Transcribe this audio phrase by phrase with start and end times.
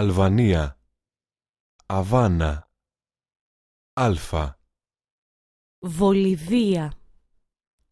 [0.00, 0.80] Αλβανία.
[1.86, 2.70] Αβάνα.
[3.92, 4.60] Αλφα.
[5.78, 7.00] Βολιβία.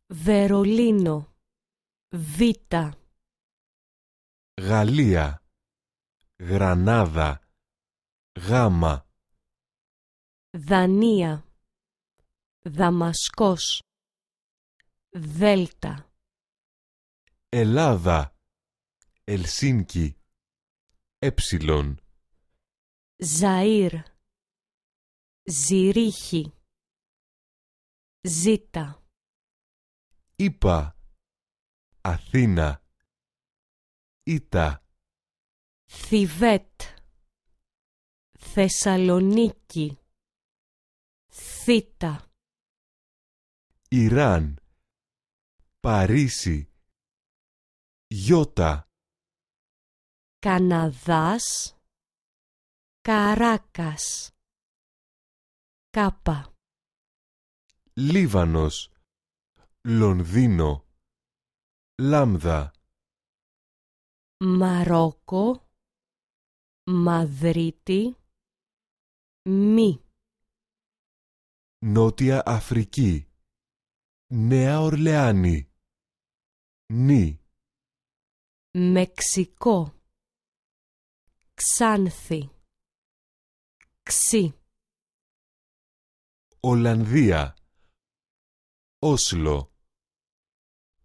[0.07, 1.37] Βερολίνο.
[2.09, 2.41] Β.
[4.61, 5.43] Γαλλία.
[6.39, 7.41] Γρανάδα.
[8.41, 9.09] Γάμα.
[10.51, 11.49] Δανία.
[12.61, 13.83] Δαμασκός.
[15.11, 16.11] Δέλτα.
[17.49, 18.37] Ελλάδα.
[19.25, 20.17] Ελσίνκι.
[21.19, 22.06] Έψιλον
[23.25, 24.03] Ζαΐρ.
[25.51, 26.53] Ζηρίχη
[28.29, 29.07] Ζήτα.
[30.37, 30.97] Ήπα
[32.01, 32.83] Αθήνα.
[34.23, 34.85] Ήτα.
[35.91, 36.81] Θιβέτ.
[38.39, 39.99] Θεσσαλονίκη.
[41.33, 42.31] Θήτα.
[43.89, 44.61] Ιράν.
[45.81, 46.73] Παρίσι.
[48.07, 48.89] Γιώτα.
[50.39, 51.76] Καναδάς
[53.07, 54.31] Καράκας.
[55.91, 56.55] Κάπα.
[57.95, 58.93] Λίβανος.
[59.89, 60.87] Λονδίνο.
[62.03, 62.73] Λάμδα.
[64.45, 65.69] Μαρόκο.
[66.87, 68.17] Μαδρίτη.
[69.49, 70.05] Μη.
[71.79, 73.29] Νότια Αφρική.
[74.27, 75.71] Νέα Ορλεάνη.
[76.93, 77.41] Νη.
[78.71, 79.95] Μεξικό.
[81.55, 82.56] Ξάνθη
[84.09, 84.61] Ξή.
[86.61, 87.57] Ολλανδία.
[88.99, 89.73] Όσλο.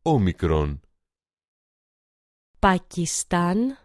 [0.02, 0.82] Όμικρον.
[2.60, 3.78] Πακιστάν.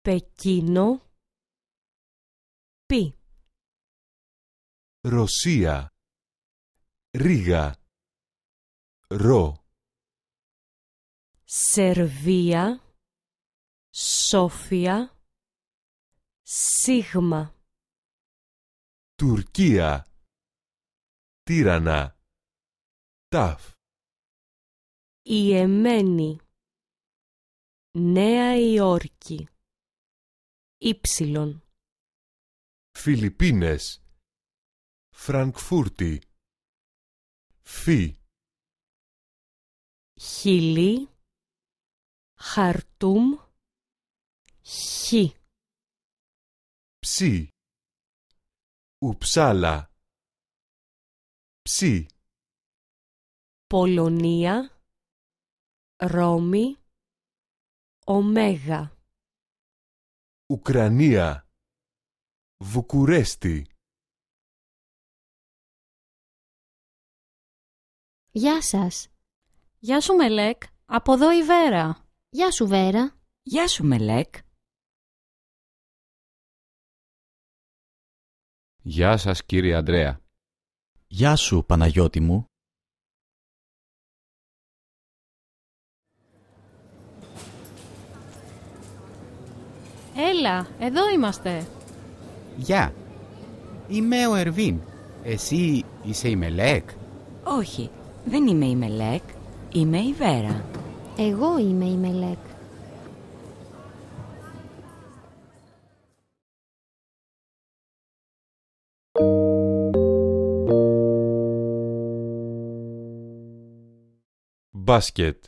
[0.00, 1.12] Πεκίνο.
[2.86, 3.14] Πι.
[5.00, 5.92] Ρωσία.
[7.10, 7.76] Ρίγα
[9.08, 9.64] Ρο
[11.44, 12.82] Σερβία.
[13.94, 15.17] Σόφια
[16.50, 17.54] Σίγμα.
[19.14, 20.06] Τουρκία.
[21.42, 22.18] Τύρανα.
[23.28, 23.72] Ταφ
[25.22, 26.38] Ιεμένη.
[27.98, 29.48] Νέα Υόρκη.
[30.78, 31.62] Ήψιλον
[32.98, 34.02] Φιλιππίνες.
[35.14, 36.22] Φραγκφούρτη.
[37.62, 38.18] Φι
[40.20, 41.08] Χιλή.
[42.38, 43.38] Χαρτούμ.
[44.62, 45.37] Χ
[47.10, 47.48] Ψι
[48.98, 49.90] Ουψάλα.
[51.62, 52.06] Ψι
[53.66, 54.82] Πολωνία.
[55.96, 56.76] Ρώμη.
[58.04, 58.96] Ωμέγα.
[60.46, 61.48] Ουκρανία.
[62.64, 63.66] Βουκουρέστι.
[68.30, 69.08] Γεια σας.
[69.78, 72.08] Γεια σου Μελέκ, από εδώ η Βέρα.
[72.28, 73.20] Γεια σου Βέρα.
[73.42, 74.47] Γεια σου Μελέκ.
[78.82, 80.20] Γεια σας κύριε Αντρέα.
[81.06, 82.44] Γεια σου Παναγιώτη μου.
[90.16, 91.66] Έλα, εδώ είμαστε.
[92.56, 92.94] Γεια.
[93.88, 94.80] Είμαι ο Ερβίν.
[95.22, 96.90] Εσύ είσαι η Μελέκ;
[97.44, 97.90] Όχι,
[98.24, 99.22] δεν είμαι η Μελέκ,
[99.72, 100.64] είμαι η Βέρα.
[101.18, 102.38] Εγώ είμαι η Μελέκ.
[114.88, 115.44] Μπάσκετ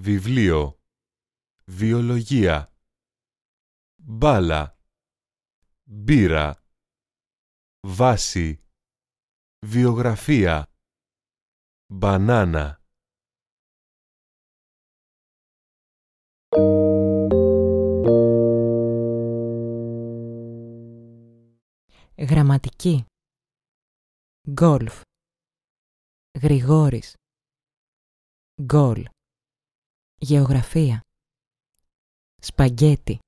[0.00, 0.78] Βιβλίο
[1.64, 2.72] Βιολογία
[3.96, 4.78] Μπάλα
[5.84, 6.62] Μπύρα
[7.86, 8.64] Βάση
[9.66, 10.72] Βιογραφία
[11.86, 12.82] Μπανάνα.
[22.18, 23.04] Γραμματική.
[24.50, 25.00] Γκόλφ.
[26.42, 27.17] Γρηγόρης
[28.62, 29.04] Γκολ.
[30.18, 31.00] Γεωγραφία.
[32.40, 33.18] Σπαγκέτι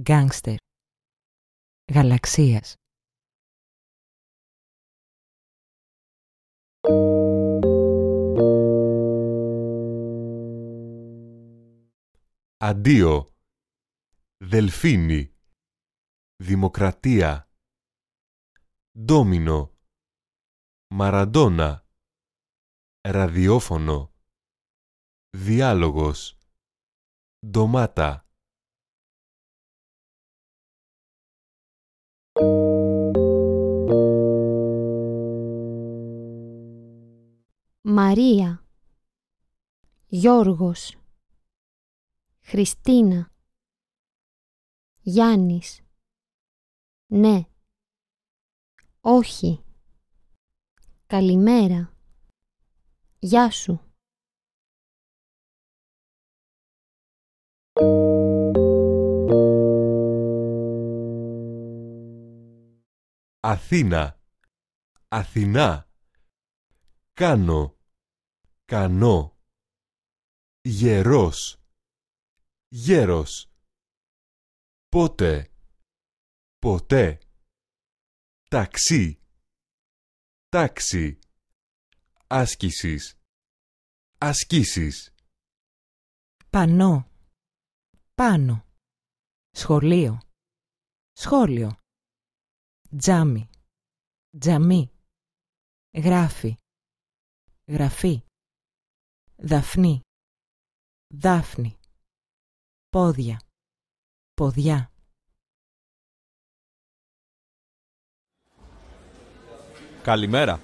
[0.00, 0.54] Γκάνγκστερ
[1.94, 2.74] Γαλαξίας.
[12.56, 13.34] Αντίο.
[14.44, 15.34] Δελφίνι
[16.36, 17.48] Δημοκρατία.
[19.04, 19.74] Ντόμινο.
[20.94, 21.84] Μαραντόνα
[23.08, 24.12] Ραδιόφωνο
[25.30, 26.38] Διάλογος
[27.46, 28.26] Ντομάτα
[37.82, 38.66] Μαρία.
[40.06, 40.96] Γιώργος.
[42.40, 43.32] Χριστίνα.
[45.00, 45.82] Γιάννης.
[47.06, 47.44] Ναι.
[49.00, 49.64] Όχι.
[51.06, 51.99] Καλημέρα.
[53.22, 53.94] Γεια σου.
[63.40, 64.20] Αθήνα,
[65.08, 65.88] Αθηνά,
[67.12, 67.76] κάνω,
[68.64, 69.38] κανό,
[70.60, 71.62] γερός,
[72.68, 73.52] γέρος,
[74.88, 75.52] πότε,
[76.58, 77.18] ποτέ,
[78.50, 79.20] ταξί,
[80.48, 81.18] τάξη,
[82.30, 83.14] άσκησης,
[84.18, 85.14] ασκήσεις,
[86.50, 87.10] Πανό.
[88.14, 88.64] Πάνω.
[89.50, 90.20] Σχολείο.
[91.12, 91.70] Σχόλιο.
[92.98, 93.50] Τζάμι.
[94.38, 94.90] Τζαμί.
[95.94, 96.56] Γράφει.
[97.66, 98.22] Γραφή.
[99.36, 100.00] Δαφνή.
[101.14, 101.78] Δάφνη.
[102.88, 103.40] Πόδια.
[104.34, 104.92] Ποδιά.
[110.02, 110.60] Καλημέρα.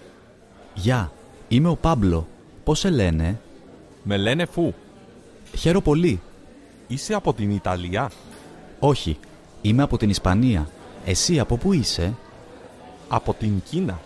[0.74, 1.12] Γεια,
[1.48, 2.26] είμαι ο Πάμπλο.
[2.64, 3.40] Πώς σε λένε;
[4.02, 4.74] Με λένε Φου.
[5.56, 6.20] Χαίρο πολύ.
[6.86, 8.10] Είσαι από την Ιταλία;
[8.78, 9.18] Όχι,
[9.62, 10.68] είμαι από την Ισπανία.
[11.04, 12.14] Εσύ από πού είσαι;
[13.08, 14.00] Από την Κίνα.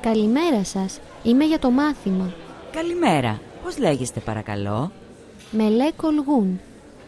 [0.00, 1.00] Καλημέρα σας.
[1.22, 2.32] Είμαι για το μάθημα.
[2.72, 3.40] Καλημέρα.
[3.62, 4.92] Πώς λέγεστε παρακαλώ;
[5.52, 6.60] Μελέ Κολγούν.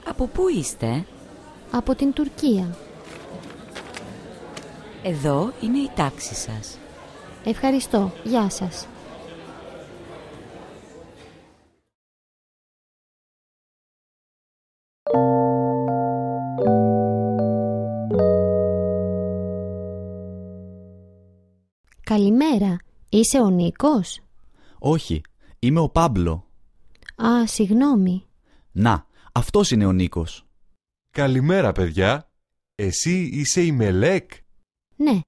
[0.08, 1.06] Από πού είστε;
[1.70, 2.76] Από την Τουρκία.
[5.02, 6.78] Εδώ είναι η τάξη σας.
[7.44, 8.12] Ευχαριστώ.
[8.24, 8.86] Γεια σας.
[22.04, 22.76] Καλημέρα.
[23.08, 24.20] Είσαι ο Νίκος;
[24.78, 25.20] Όχι,
[25.58, 26.44] είμαι ο Πάμπλο.
[27.16, 28.26] Α, συγγνώμη.
[28.72, 30.46] Να, αυτός είναι ο Νίκος.
[31.10, 32.30] Καλημέρα παιδιά,
[32.74, 34.32] εσύ είσαι η Μελέκ;
[34.96, 35.20] Ναι.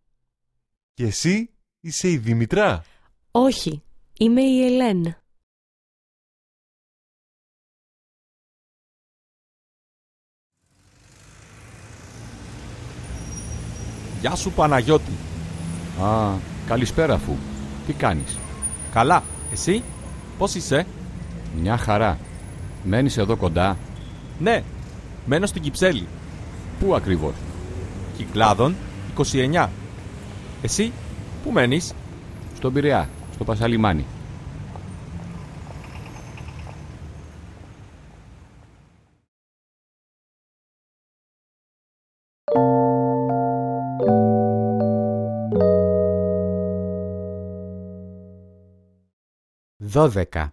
[0.95, 1.51] και εσύ
[1.81, 2.85] είσαι η Δημητρά.
[3.31, 3.83] Όχι,
[4.19, 5.23] είμαι η Ελένα.
[14.21, 15.13] Γεια σου Παναγιώτη.
[16.03, 16.37] Α,
[16.67, 17.37] καλησπέρα αφού.
[17.87, 18.39] Τι κάνεις;
[18.93, 19.23] Καλά.
[19.53, 19.83] Εσύ;
[20.39, 20.87] Πώς είσαι;
[21.57, 22.19] Μια χαρά.
[22.85, 23.77] Μένεις εδώ κοντά.
[24.39, 24.63] Ναι.
[25.27, 26.07] Μένω στην Κυψέλη.
[26.81, 27.35] Πού ακριβώς;
[28.17, 28.75] Κυκλάδων
[29.17, 29.69] 29.
[30.63, 30.93] Εσύ.
[31.45, 31.93] Πού μένεις;
[32.57, 34.05] Στον Πειραιά, στο Πασαλιμάνι.
[49.95, 50.53] δώδεκα,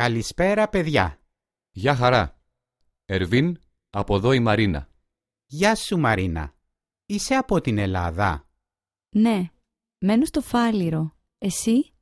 [0.00, 1.20] Καλησπέρα παιδιά.
[1.70, 2.38] Γεια χαρά.
[3.04, 4.88] Ερβίν, από εδώ η Μαρίνα.
[5.46, 6.54] Γεια σου Μαρίνα.
[7.06, 8.48] Είσαι από την Ελλάδα;
[9.16, 9.50] Ναι,
[9.98, 11.16] μένω στο Φάληρο.
[11.38, 11.92] Εσύ,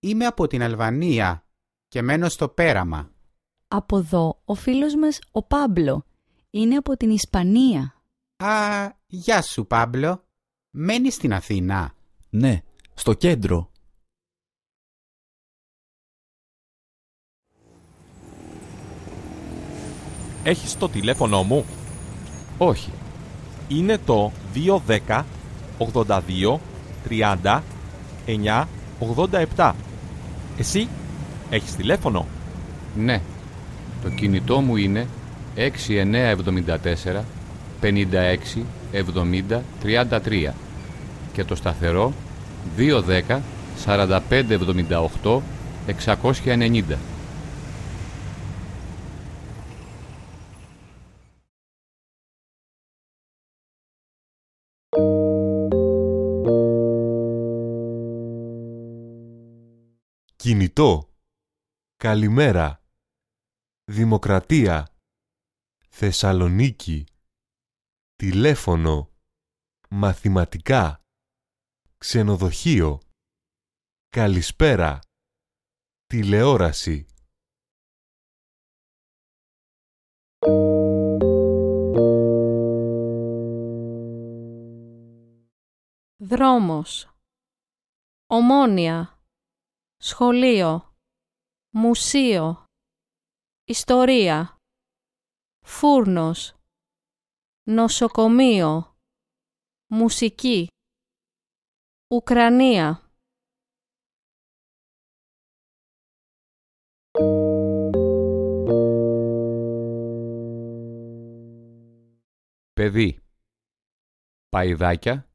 [0.00, 1.46] Είμαι από την Αλβανία
[1.88, 3.12] και μένω στο Πέραμα.
[3.68, 6.06] από εδώ, ο φίλος μας ο Πάμπλο.
[6.50, 8.02] Είναι από την Ισπανία.
[8.36, 10.24] Α, γεια σου Πάμπλο.
[10.70, 11.94] Μένεις στην Αθήνα;
[12.30, 12.62] Ναι,
[12.94, 13.70] στο κέντρο.
[20.48, 21.64] Έχεις το τηλέφωνο μου;
[22.58, 22.90] Όχι.
[23.68, 24.32] Είναι το
[25.06, 25.24] 210
[25.78, 26.58] 82
[27.08, 27.60] 30
[28.26, 28.64] 9
[29.56, 29.72] 87.
[30.58, 30.88] Εσύ.
[31.50, 32.26] Έχεις τηλέφωνο;
[32.96, 33.20] Ναι.
[34.02, 35.06] Το κινητό μου είναι
[35.56, 35.62] 6974
[37.80, 40.52] 56 70 33
[41.32, 42.12] και το σταθερό
[42.76, 43.40] 210
[43.84, 44.20] 45
[45.22, 45.40] 78
[46.44, 46.82] 690.
[60.78, 61.08] Κινητό.
[61.96, 62.82] Καλημέρα.
[63.84, 64.88] Δημοκρατία.
[65.88, 67.04] Θεσσαλονίκη.
[68.16, 69.10] Τηλέφωνο.
[69.90, 71.04] μαθηματικά,
[71.98, 73.00] ξενοδοχείο,
[74.08, 74.98] καλησπέρα,
[76.06, 77.06] τηλεόραση.
[86.16, 87.10] Δρόμος
[88.26, 89.17] Ομόνια
[90.00, 90.94] Σχολείο
[91.74, 92.64] Μουσείο
[93.64, 94.56] Ιστορία
[95.66, 96.54] Φούρνος
[97.70, 98.96] Νοσοκομείο
[99.90, 100.66] Μουσική
[102.14, 103.12] Ουκρανία.
[112.72, 113.20] Παιδί
[114.48, 115.30] Παϊδάκια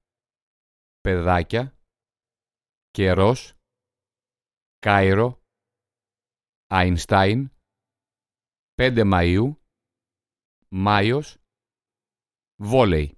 [1.01, 1.77] Παιδάκια
[2.91, 3.62] Καιρός
[4.83, 5.41] Κάιρο
[6.67, 7.51] Αϊνστάιν
[8.75, 9.55] 5 Μαΐου
[10.69, 11.37] Μάιος
[12.55, 13.17] Βόλεϊ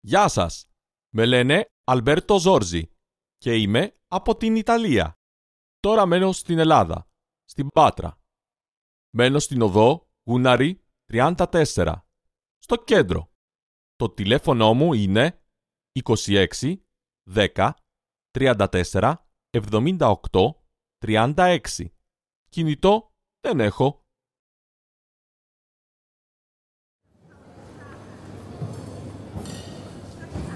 [0.00, 0.70] Γεια σας!
[1.14, 2.90] Με λένε Αλμπέρτο Ζόρζι
[3.38, 5.14] και είμαι από την Ιταλία.
[5.80, 7.08] Τώρα μένω στην Ελλάδα,
[7.44, 8.18] στην Πάτρα.
[9.10, 10.80] Μένω στην οδό Γούναρη
[11.12, 11.94] 34,
[12.58, 13.30] στο κέντρο.
[13.96, 15.40] Το τηλέφωνο μου είναι
[16.02, 16.46] 26
[17.34, 17.70] 10
[18.38, 19.14] 34
[19.50, 20.18] 78
[21.06, 21.58] 36.
[22.48, 24.04] Κινητό δεν έχω.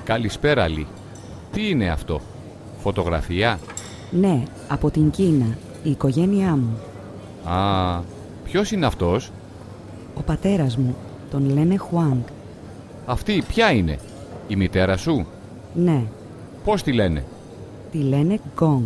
[0.04, 0.86] Καλησπέρα, Λί.
[1.52, 2.20] Τι είναι αυτό,
[2.78, 3.58] φωτογραφία;
[4.10, 6.78] Ναι, από την Κίνα, η οικογένειά μου.
[7.44, 8.02] Α,
[8.44, 9.32] ποιος είναι αυτός;
[10.18, 10.94] Ο πατέρας μου,
[11.30, 12.22] τον λένε Χουάνγκ.
[13.06, 13.98] Αυτή ποια είναι,
[14.48, 15.26] η μητέρα σου;
[15.74, 16.02] Ναι,
[16.64, 17.24] Πώς τη λένε;
[17.90, 18.82] τη λένε Γκόγκ.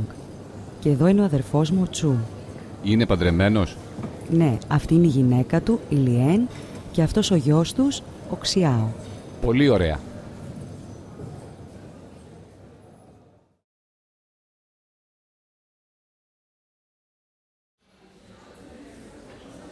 [0.81, 2.15] Και εδώ είναι ο αδερφός μου ο Τσου.
[2.83, 3.77] Είναι παντρεμένος;
[4.31, 6.49] Ναι, αυτή είναι η γυναίκα του, η Λιέν,
[6.93, 8.87] και αυτός ο γιος τους, ο Ξιάο.
[9.41, 9.99] Πολύ ωραία.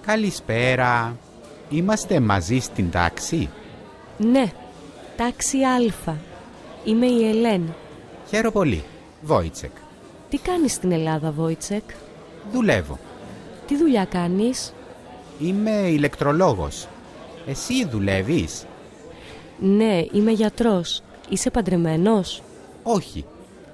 [0.07, 1.17] Καλησπέρα.
[1.71, 3.49] Είμαστε μαζί στην τάξη;
[4.19, 4.53] Ναι,
[5.17, 6.15] τάξη Α.
[6.85, 7.75] Είμαι η Ελέν.
[8.29, 8.85] Χαίρομαι πολύ.
[9.23, 9.71] Βόιτσεκ.
[10.31, 11.83] Τι κάνεις στην Ελλάδα, Βόιτσεκ;
[12.53, 12.99] Δουλεύω.
[13.67, 14.73] Τι δουλειά κάνεις;
[15.41, 16.87] Είμαι ηλεκτρολόγος.
[17.47, 18.67] Εσύ δουλεύεις;
[19.59, 21.03] Ναι, είμαι γιατρός.
[21.29, 22.43] Είσαι παντρεμένος;
[22.83, 23.25] Όχι.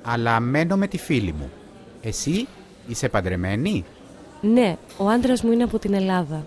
[0.02, 1.50] Αλλά μένω με τη φίλη μου.
[2.02, 2.46] Εσύ
[2.88, 3.84] είσαι παντρεμένη;
[4.40, 6.44] Ναι, ο άντρας μου είναι από την Ελλάδα.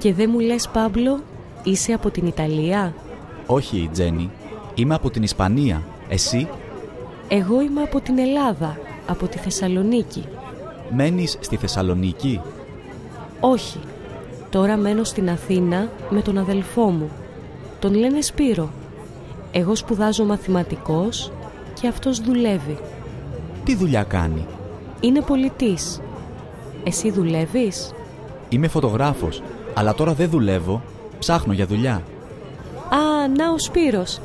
[0.00, 1.20] Και δεν μου λες, Πάμπλο,
[1.64, 2.94] είσαι από την Ιταλία;
[3.46, 4.30] Όχι, Τζένι.
[4.74, 5.82] Είμαι από την Ισπανία.
[6.08, 6.48] Εσύ;
[7.28, 10.24] Εγώ είμαι από την Ελλάδα, από τη Θεσσαλονίκη.
[10.94, 12.40] μένεις στη Θεσσαλονίκη;
[13.40, 13.78] Όχι,
[14.50, 17.10] τώρα μένω στην Αθήνα με τον αδελφό μου.
[17.78, 18.70] Τον λένε Σπύρο.
[19.52, 21.32] Εγώ σπουδάζω μαθηματικός
[21.80, 22.78] και αυτός δουλεύει.
[23.64, 24.46] Τι δουλειά κάνει;
[25.00, 26.00] Είναι πολιτής.
[26.84, 27.92] Εσύ δουλεύεις;
[28.48, 29.42] Είμαι φωτογράφος,
[29.74, 30.82] αλλά τώρα δεν δουλεύω.
[31.18, 31.94] Ψάχνω για δουλειά.
[32.90, 34.20] Α, να ο Σπύρος.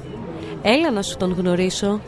[0.61, 2.01] Έλα να σου τον γνωρίσω.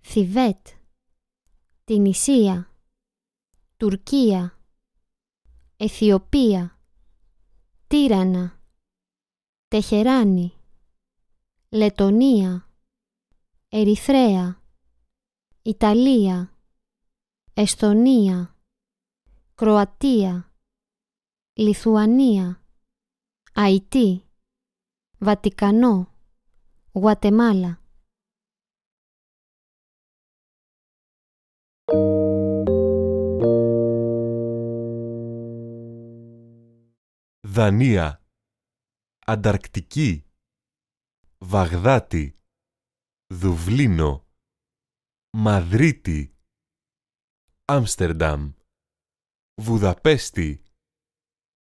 [0.00, 0.66] Θιβέτ,
[1.84, 2.68] Τινησία,
[3.76, 4.58] Τουρκία,
[5.76, 6.78] Αιθιοπία,
[7.86, 8.61] Τύρανα,
[9.72, 10.52] Τεχεράνη,
[11.68, 12.70] Λετονία,
[13.68, 14.62] Ερυθρέα,
[15.62, 16.58] Ιταλία,
[17.54, 18.56] Εστονία,
[19.54, 20.52] Κροατία,
[21.52, 22.64] Λιθουανία,
[23.54, 24.24] Αϊτή,
[25.18, 26.14] Βατικανό,
[26.92, 27.80] Γουατεμάλα.
[37.40, 38.21] Δανία,
[39.32, 40.24] Ανταρκτική,
[41.38, 42.38] Βαγδάτη,
[43.34, 44.26] Δουβλίνο,
[45.36, 46.34] Μαδρίτη,
[47.64, 48.52] Άμστερνταμ,
[49.62, 50.62] Βουδαπέστη,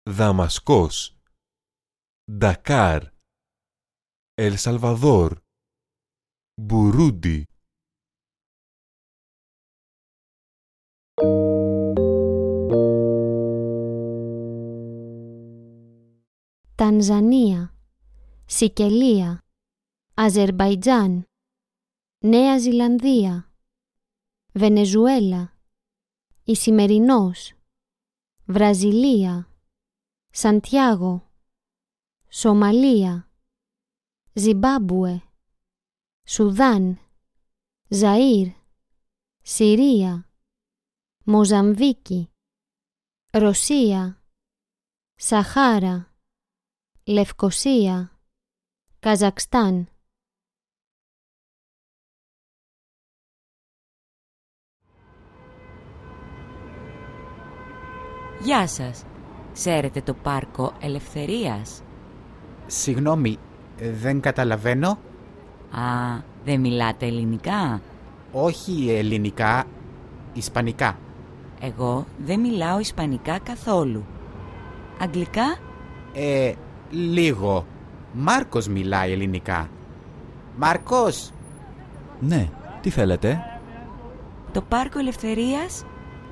[0.10, 1.18] Δαμασκός,
[2.32, 3.04] Ντακάρ,
[4.34, 5.42] Ελ Σαλβαδόρ,
[6.62, 7.46] Μπουρούντι,
[16.82, 17.76] Τανζανία,
[18.46, 19.44] Σικελία,
[20.14, 21.28] Αζερμπαϊτζάν,
[22.20, 23.54] Νέα Ζηλανδία,
[24.54, 25.58] Βενεζουέλα,
[26.44, 27.54] Ισημερινός,
[28.46, 29.50] Βραζιλία,
[30.32, 31.32] Σαντιάγο,
[32.30, 33.32] Σομαλία,
[34.34, 35.22] Ζιμπάμπουε,
[36.26, 37.00] Σουδάν,
[37.90, 38.54] Ζαΐρ,
[39.42, 40.30] Συρία,
[41.24, 42.30] Μοζαμβίκη,
[43.32, 44.24] Ρωσία,
[45.16, 46.11] Σαχάρα,
[47.04, 48.12] Λευκοσία,
[49.00, 49.88] Καζακστάν.
[58.42, 59.06] Γεια σας.
[59.54, 61.82] Ξέρετε το πάρκο Ελευθερίας;
[62.68, 63.38] Συγγνώμη,
[63.78, 64.90] δεν καταλαβαίνω.
[64.90, 67.82] Α, δεν μιλάτε ελληνικά;
[68.32, 69.66] Όχι ελληνικά,
[70.34, 71.00] ισπανικά.
[71.62, 74.06] Εγώ δεν μιλάω ισπανικά καθόλου.
[75.00, 75.60] Αγγλικά;
[76.14, 76.54] Ε,
[76.92, 77.66] λίγο.
[78.14, 79.70] Μάρκος μιλάει ελληνικά.
[80.58, 81.32] Μάρκος!
[82.20, 82.50] Ναι,
[82.82, 83.40] τι θέλετε;
[84.52, 85.84] Το πάρκο Ελευθερίας;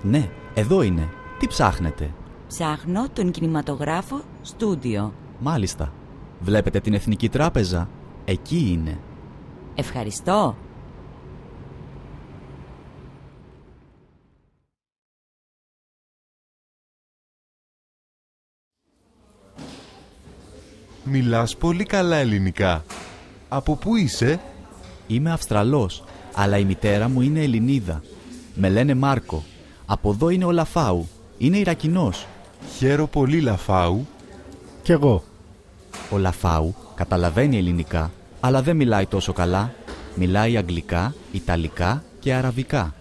[0.02, 1.10] Ναι, εδώ είναι.
[1.40, 2.12] Τι ψάχνετε;
[2.48, 5.14] Ψάχνω τον κινηματογράφο στούντιο.
[5.40, 5.94] Μάλιστα.
[6.40, 7.90] Βλέπετε την Εθνική Τράπεζα;
[8.26, 8.98] Εκεί είναι.
[9.76, 10.56] Ευχαριστώ.
[21.12, 22.84] Μιλάς πολύ καλά ελληνικά.
[23.50, 24.40] Από πού είσαι;
[25.08, 26.04] Είμαι Αυστραλός,
[26.36, 28.02] αλλά η μητέρα μου είναι Ελληνίδα.
[28.56, 29.44] Με λένε Μάρκο.
[29.86, 31.08] Από εδώ είναι ο Λαφάου.
[31.38, 32.28] Είναι Ιρακινός.
[32.78, 34.08] Χαίρο πολύ Λαφάου.
[34.82, 35.24] Κι εγώ.
[36.10, 39.74] Ο Λαφάου καταλαβαίνει ελληνικά, αλλά δεν μιλάει τόσο καλά.
[40.16, 42.94] Μιλάει αγγλικά, ιταλικά και αραβικά.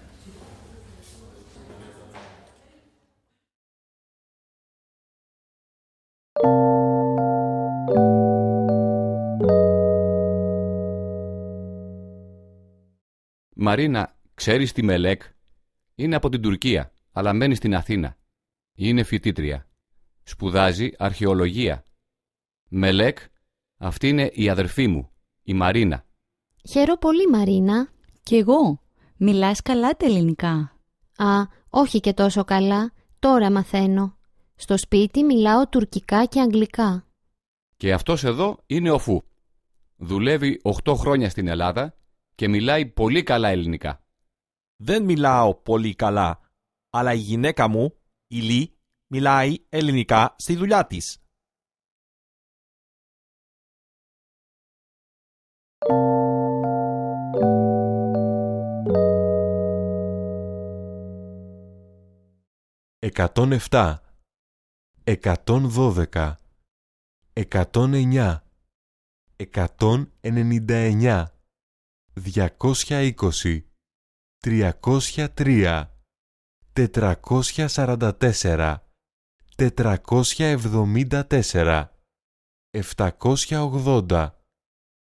[13.68, 15.22] Μαρίνα, ξέρεις τη Μελέκ;
[15.94, 18.16] Είναι από την Τουρκία, αλλά μένει στην Αθήνα.
[18.74, 19.68] Είναι φοιτήτρια.
[20.22, 21.85] Σπουδάζει αρχαιολογία.
[22.68, 23.18] Μελέκ,
[23.76, 25.11] αυτή είναι η αδερφή μου,
[25.42, 26.04] η Μαρίνα.
[26.70, 27.88] Χαίρο πολύ Μαρίνα.
[28.22, 28.83] Κι εγώ.
[29.16, 30.76] Μιλάς καλά τα ελληνικά.
[31.16, 32.92] Α, όχι και τόσο καλά.
[33.18, 34.18] Τώρα μαθαίνω.
[34.54, 37.07] Στο σπίτι μιλάω τουρκικά και αγγλικά.
[37.76, 39.22] Και αυτός εδώ είναι ο Φου.
[39.96, 41.97] Δουλεύει 8 χρόνια στην Ελλάδα
[42.38, 44.05] και μιλάει πολύ καλά ελληνικά.
[44.77, 46.40] Δεν μιλάω πολύ καλά,
[46.90, 51.22] αλλά η γυναίκα μου, η Λί, μιλάει ελληνικά στη δουλειά της.
[62.98, 64.03] Εκατόν εφτά,
[65.05, 66.40] εκατόν δώδεκα,
[67.33, 68.44] εκατόν εννιά,
[69.37, 71.38] εκατόν ενενήντα εννιά,
[72.18, 73.64] 220,
[74.42, 75.88] 303,
[76.74, 78.83] 444, 474,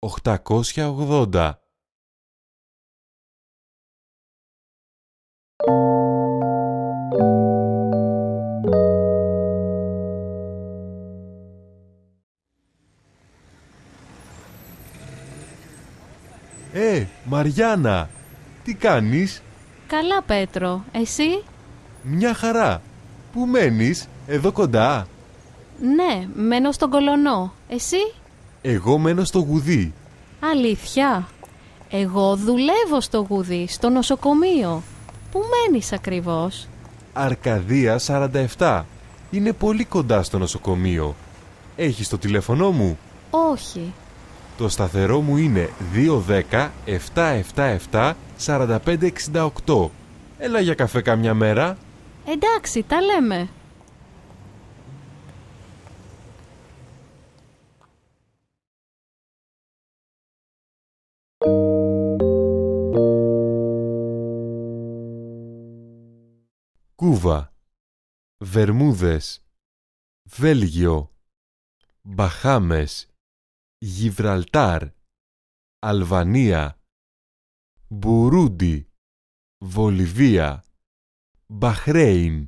[0.00, 1.65] 880,
[17.28, 18.08] Μαριάννα,
[18.64, 19.42] τι κάνεις;
[19.86, 21.42] Καλά Πέτρο, εσύ;
[22.02, 22.82] Μια χαρά.
[23.32, 25.06] Πού μένεις, εδώ κοντά;
[25.80, 27.52] Ναι, μένω στον Κολονό.
[27.68, 28.12] Εσύ;
[28.62, 29.92] Εγώ μένω στο Γουδί.
[30.40, 31.28] Αλήθεια;
[31.90, 34.82] Εγώ δουλεύω στο Γουδί, στο νοσοκομείο.
[35.30, 36.68] Πού μένεις ακριβώς;
[37.12, 37.98] Αρκαδία
[38.58, 38.82] 47.
[39.30, 41.14] Είναι πολύ κοντά στο νοσοκομείο.
[41.76, 42.98] Έχεις το τηλέφωνό μου;
[43.30, 43.92] Όχι.
[44.56, 45.70] Το σταθερό μου είναι
[48.46, 49.88] 210-777-4568.
[50.38, 51.78] Έλα για καφέ καμιά μέρα.
[52.26, 53.48] Εντάξει, τα λέμε.
[66.94, 67.52] Κούβα
[68.38, 69.44] Βερμούδες
[70.22, 71.10] Βέλγιο
[72.02, 73.08] Μπαχάμες
[73.78, 74.88] Γιβραλτάρ
[75.78, 76.80] Αλβανία
[77.88, 78.88] Μπουρούντι
[79.64, 80.64] Βολιβία
[81.46, 82.46] Μπαχρέιν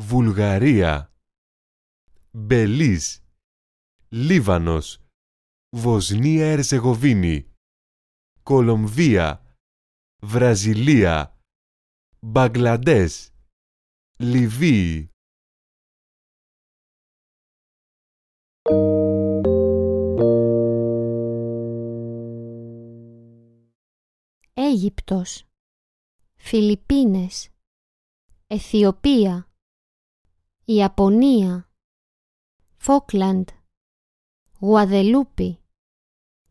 [0.00, 1.12] Βουλγαρία
[2.30, 3.18] Μπελίζ
[4.08, 5.02] Λίβανος
[5.76, 7.44] Βοσνία Ερζεγοβίνη
[8.42, 9.56] Κολομβία
[10.22, 11.38] Βραζιλία
[12.20, 13.32] Μπαγκλαντές
[14.18, 15.09] Λιβύη
[24.70, 25.44] Αίγυπτος
[26.36, 27.50] Φιλιππίνες
[28.46, 29.52] Αιθιοπία
[30.64, 31.72] Ιαπωνία
[32.76, 33.48] Φόκλαντ
[34.60, 35.60] Γουαδελούπη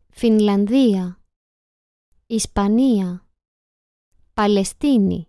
[0.08, 1.22] Φινλανδία
[2.26, 3.28] Ισπανία
[4.34, 5.26] Παλαιστίνη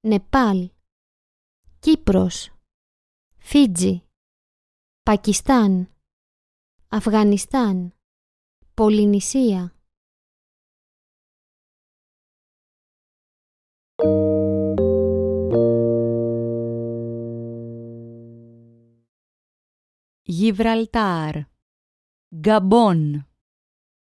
[0.00, 0.70] Νεπάλ
[1.78, 2.50] Κύπρος
[3.38, 4.02] Φίτζι
[5.02, 5.94] Πακιστάν
[6.88, 7.94] Αφγανιστάν
[8.74, 9.75] Πολυνησία
[20.38, 21.34] Γιβραλτάρ
[22.40, 23.28] Γκαμπόν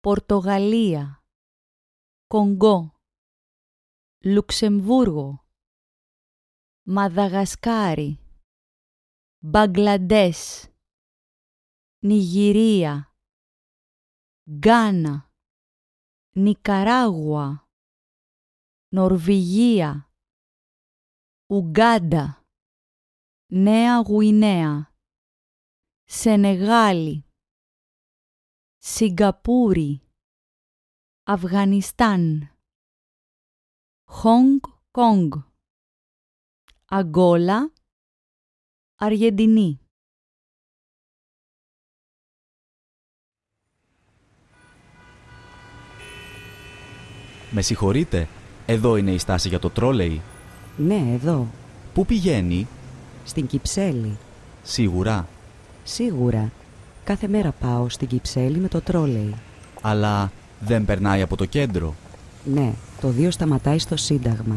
[0.01, 1.25] Πορτογαλία
[2.27, 3.01] Κονγκό
[4.25, 5.47] Λουξεμβούργο
[6.83, 8.21] Μαδαγασκάρι
[9.39, 10.69] Μπαγκλαντές
[11.99, 13.17] Νιγηρία
[14.51, 15.33] Γκάνα
[16.37, 17.69] Νικαράγουα
[18.89, 20.13] Νορβηγία
[21.47, 22.45] Ουγκάντα
[23.53, 24.93] Νέα Γουινέα
[26.11, 27.25] Σενεγάλη
[28.79, 30.01] Σιγκαπούρη
[31.23, 32.51] Αφγανιστάν
[34.05, 35.33] Χονγκ Κονγκ
[36.85, 37.73] Αγκόλα
[38.95, 39.81] Αργεντινή
[47.51, 48.29] Με συγχωρείτε,
[48.67, 50.23] εδώ είναι η στάση για το τρόλεϊ.
[50.77, 51.47] Ναι, εδώ.
[51.95, 52.67] Πού πηγαίνει;
[53.25, 54.19] Στην Κυψέλη.
[54.63, 55.29] Σίγουρα.
[55.91, 56.51] Σίγουρα.
[57.05, 59.35] Κάθε μέρα πάω στην Κυψέλη με το τρόλεϊ.
[59.81, 61.95] Αλλά δεν περνάει από το κέντρο.
[62.45, 64.57] Ναι, το δύο σταματάει στο Σύνταγμα.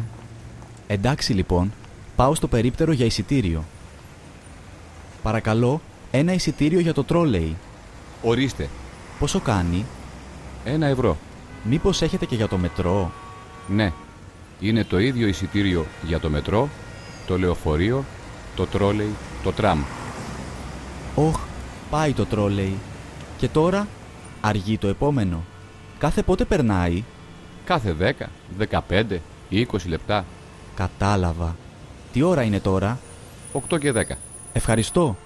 [0.87, 1.73] Εντάξει λοιπόν,
[2.15, 3.63] πάω στο περίπτερο για εισιτήριο.
[5.23, 7.55] Παρακαλώ, ένα εισιτήριο για το τρόλεϊ.
[8.21, 8.69] Ορίστε.
[9.19, 9.85] Πόσο κάνει;
[10.65, 11.17] Ένα ευρώ.
[11.63, 13.11] Μήπως έχετε και για το μετρό;
[13.67, 13.91] Ναι.
[14.59, 16.69] Είναι το ίδιο εισιτήριο για το μετρό,
[17.27, 18.05] το λεωφορείο,
[18.55, 19.79] το τρόλεϊ, το τραμ.
[21.15, 21.39] Όχ,
[21.89, 22.77] πάει το τρόλεϊ.
[23.37, 23.87] Και τώρα,
[24.41, 25.43] αργεί το επόμενο.
[25.97, 27.03] Κάθε πότε περνάει;
[27.65, 28.29] Κάθε 10,
[28.89, 29.19] 15,
[29.51, 30.25] 20 λεπτά.
[30.75, 31.55] Κατάλαβα.
[32.13, 32.99] Τι ώρα είναι τώρα;
[33.69, 34.17] 8 και 10.
[34.53, 35.17] Ευχαριστώ.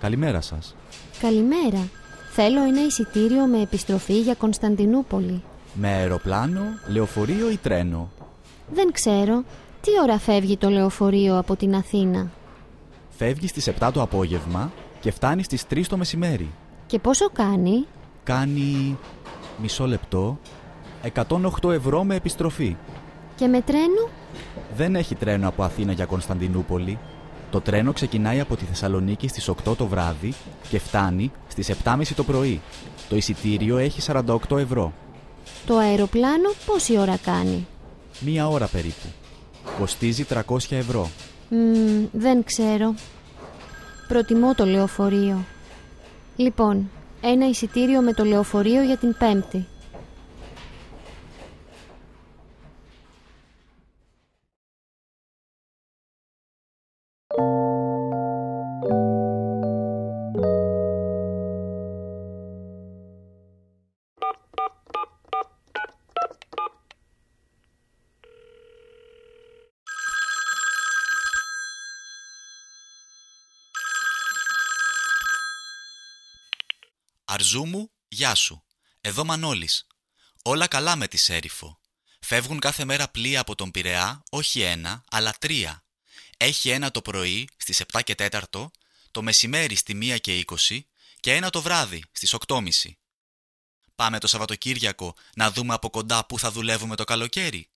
[0.00, 0.74] Καλημέρα σας.
[1.20, 1.88] Καλημέρα.
[2.32, 5.42] Θέλω ένα εισιτήριο με επιστροφή για Κωνσταντινούπολη.
[5.74, 8.10] Με αεροπλάνο, λεωφορείο ή τρένο;
[8.72, 9.44] Δεν ξέρω.
[9.80, 12.30] Τι ώρα φεύγει το λεωφορείο από την Αθήνα;
[13.08, 16.50] Φεύγει στις 7 το απόγευμα και φτάνει στις 3 το μεσημέρι.
[16.86, 17.86] Και πόσο κάνει;
[18.24, 18.98] Κάνει...
[19.60, 20.38] μισό λεπτό...
[21.62, 22.76] 108 ευρώ με επιστροφή.
[23.36, 24.08] Και με τρένο;
[24.76, 26.98] Δεν έχει τρένο από Αθήνα για Κωνσταντινούπολη.
[27.50, 30.34] Το τρένο ξεκινάει από τη Θεσσαλονίκη στις 8 το βράδυ
[30.68, 32.60] και φτάνει στις 7.30 το πρωί.
[33.08, 34.12] Το εισιτήριο έχει
[34.48, 34.92] 48 ευρώ.
[35.66, 37.66] Το αεροπλάνο πόση ώρα κάνει;
[38.20, 39.06] Μία ώρα περίπου.
[39.78, 41.10] Κοστίζει 300 ευρώ.
[41.48, 42.94] Μμμ, δεν ξέρω.
[44.08, 45.44] Προτιμώ το λεωφορείο.
[46.36, 49.66] Λοιπόν, ένα εισιτήριο με το λεωφορείο για την Πέμπτη.
[78.30, 78.64] Μου, γεια σου.
[79.00, 79.86] Εδώ Μανώλης.
[80.42, 81.80] Όλα καλά με τη Σέριφο.
[82.20, 85.84] Φεύγουν κάθε μέρα πλοία από τον Πειραιά, όχι ένα, αλλά τρία.
[86.36, 88.70] Έχει ένα το πρωί στις 7 και 4,
[89.10, 90.80] το μεσημέρι στη 1 και 20
[91.20, 92.70] και ένα το βράδυ στις 8.30.
[93.94, 97.68] Πάμε το Σαββατοκύριακο να δούμε από κοντά πού θα δουλεύουμε το καλοκαίρι.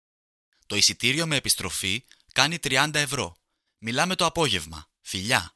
[0.66, 3.36] Το εισιτήριο με επιστροφή κάνει 30 ευρώ.
[3.78, 4.90] Μιλάμε το απόγευμα.
[5.00, 5.54] Φιλιά!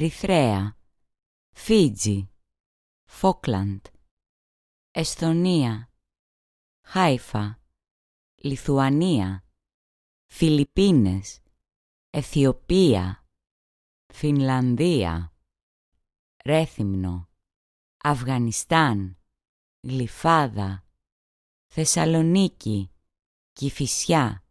[0.00, 0.76] Ερυθρέα,
[1.54, 2.30] Φίτζι,
[3.04, 3.84] Φόκλαντ,
[4.90, 5.92] Εσθονία,
[6.86, 7.62] Χάιφα,
[8.34, 9.44] Λιθουανία,
[10.26, 11.40] Φιλιππίνες,
[12.10, 13.26] Αιθιοπία,
[14.12, 15.32] Φινλανδία,
[16.44, 17.28] Ρέθυμνο,
[18.02, 19.18] Αφγανιστάν,
[19.80, 20.86] Γλυφάδα,
[21.66, 22.90] Θεσσαλονίκη,
[23.52, 24.44] Κηφισιά,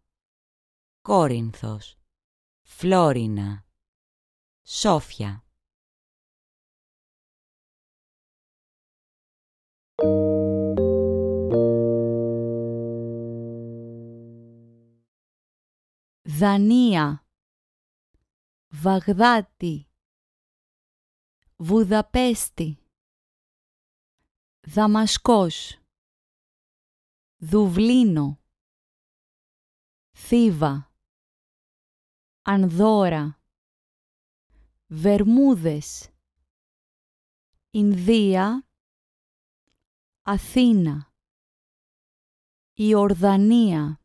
[1.01, 1.97] Κόρινθος,
[2.61, 3.63] Φλόρινα,
[4.71, 5.45] Σόφια.
[16.23, 17.25] Δανία.
[18.73, 19.87] Βαγδάτη.
[21.57, 22.77] Βουδαπέστη.
[24.67, 25.79] Δαμασκός.
[27.37, 28.39] Δουβλίνο.
[30.15, 30.93] Θήβα.
[32.41, 33.38] Ανδώρα.
[34.91, 36.09] Βερμούδες.
[37.69, 38.67] Ινδία.
[40.21, 41.13] Αθήνα.
[42.73, 44.01] Ιορδανία.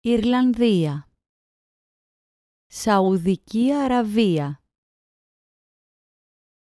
[0.00, 1.08] Ιρλανδία.
[2.66, 4.62] Σαουδική Αραβία.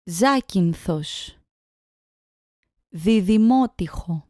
[0.03, 1.37] Ζάκυνθος.
[2.89, 4.29] Διδημότυχο.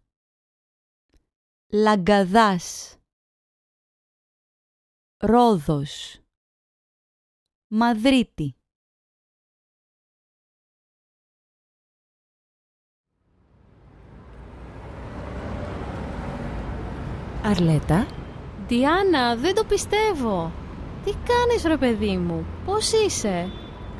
[1.67, 2.97] Λαγκαδάς.
[5.17, 6.24] Ρόδος
[7.67, 8.55] Μαδρίτη
[17.43, 18.07] Αρλέτα.
[18.67, 20.51] Διάννα, δεν το πιστεύω.
[21.05, 23.51] Τι κάνεις ρε παιδί μου, πώς είσαι;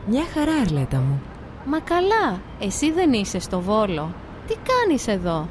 [0.08, 1.22] Μια χαρά Αρλέτα μου.
[1.66, 4.14] Μα καλά, εσύ δεν είσαι στο Βόλο.
[4.48, 5.50] Τι κάνεις εδώ;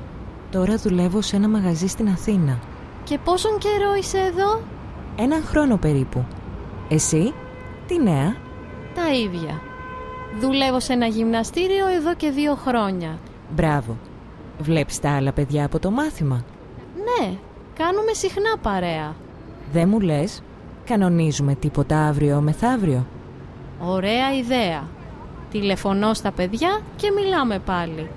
[0.50, 2.58] Τώρα δουλεύω σε ένα μαγαζί στην Αθήνα.
[3.04, 4.62] Και πόσον καιρό είσαι εδώ;
[5.16, 6.24] Έναν χρόνο περίπου.
[6.88, 7.34] Εσύ,
[7.86, 8.36] τι νέα;
[8.94, 9.60] Τα ίδια.
[10.40, 13.18] Δουλεύω σε ένα γυμναστήριο εδώ και δύο χρόνια.
[13.54, 13.96] Μπράβο.
[14.58, 16.44] Βλέπεις τα άλλα παιδιά από το μάθημα;
[16.94, 17.32] Ναι,
[17.78, 19.14] κάνουμε συχνά παρέα.
[19.72, 20.42] Δεν μου λες,
[20.84, 23.06] κανονίζουμε τίποτα αύριο μεθαύριο;
[23.80, 24.88] Ωραία ιδέα.
[25.50, 28.08] Τηλεφωνώ στα παιδιά και μιλάμε πάλι.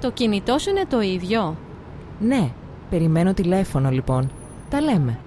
[0.00, 1.56] Το κινητό σου είναι το ίδιο;
[2.20, 2.50] Ναι,
[2.90, 4.30] περιμένω τηλέφωνο λοιπόν.
[4.70, 5.18] Τα λέμε.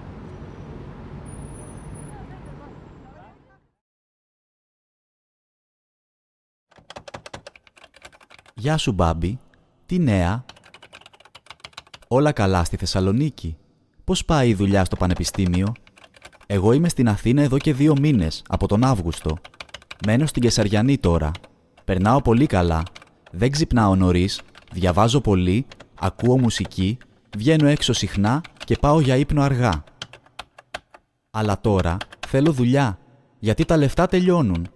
[8.66, 9.38] Γεια σου Μπάμπη,
[9.86, 10.44] τι νέα;
[12.08, 13.56] Όλα καλά στη Θεσσαλονίκη.
[14.04, 15.72] Πώς πάει η δουλειά στο πανεπιστήμιο;
[16.46, 19.36] Εγώ είμαι στην Αθήνα εδώ και δύο μήνες, από τον Αύγουστο.
[20.06, 21.30] Μένω στην Κεσαριανή τώρα.
[21.84, 22.82] Περνάω πολύ καλά.
[23.30, 24.40] Δεν ξυπνάω νωρίς,
[24.72, 26.98] διαβάζω πολύ, ακούω μουσική,
[27.36, 29.84] βγαίνω έξω συχνά και πάω για ύπνο αργά.
[31.30, 31.96] Αλλά τώρα
[32.28, 32.98] θέλω δουλειά,
[33.38, 34.68] γιατί τα λεφτά τελειώνουν.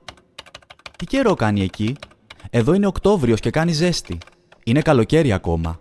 [0.96, 1.96] Τι καιρό κάνει εκεί;
[2.52, 4.18] Εδώ είναι Οκτώβριος και κάνει ζέστη.
[4.64, 5.76] Είναι καλοκαίρι ακόμα.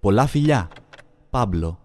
[0.00, 0.68] Πολλά φιλιά.
[1.30, 1.84] Πάμπλο.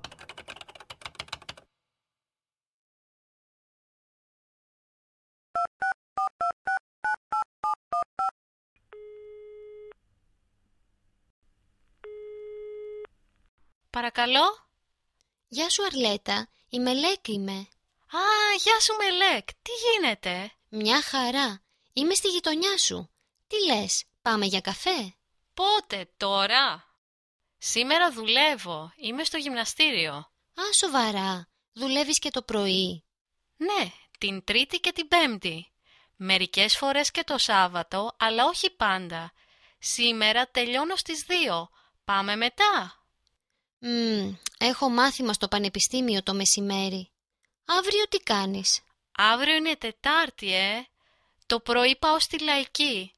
[13.90, 14.42] Παρακαλώ.
[15.48, 17.52] Γεια σου Αρλέτα, η Μελέκ είμαι.
[17.52, 18.22] Α,
[18.64, 21.62] γεια σου Μελέκ, τι γίνεται; Μια χαρά.
[21.94, 23.13] Είμαι στη γειτονιά σου.
[23.54, 25.16] Τι λες, πάμε για καφέ;
[25.54, 26.88] Πότε, τώρα;
[27.58, 30.14] Σήμερα δουλεύω, είμαι στο γυμναστήριο.
[30.54, 31.50] Α, σοβαρά.
[31.74, 33.04] Δουλεύεις και το πρωί.
[33.58, 35.72] Ναι, την Τρίτη και την Πέμπτη.
[36.16, 39.34] Μερικές φορές και το Σάββατο, αλλά όχι πάντα.
[39.80, 41.70] Σήμερα τελειώνω στις δύο.
[42.06, 43.06] Πάμε μετά;
[43.80, 47.12] Μμμ, έχω μάθημα στο πανεπιστήμιο το μεσημέρι.
[47.66, 48.82] Αύριο τι κάνεις;
[49.18, 50.88] Αύριο είναι Τετάρτη, ε.
[51.46, 53.16] Το πρωί πάω στη Λαϊκή.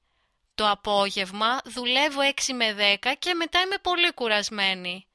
[0.55, 5.07] Το απόγευμα δουλεύω 6 με 10 και μετά είμαι πολύ κουρασμένη.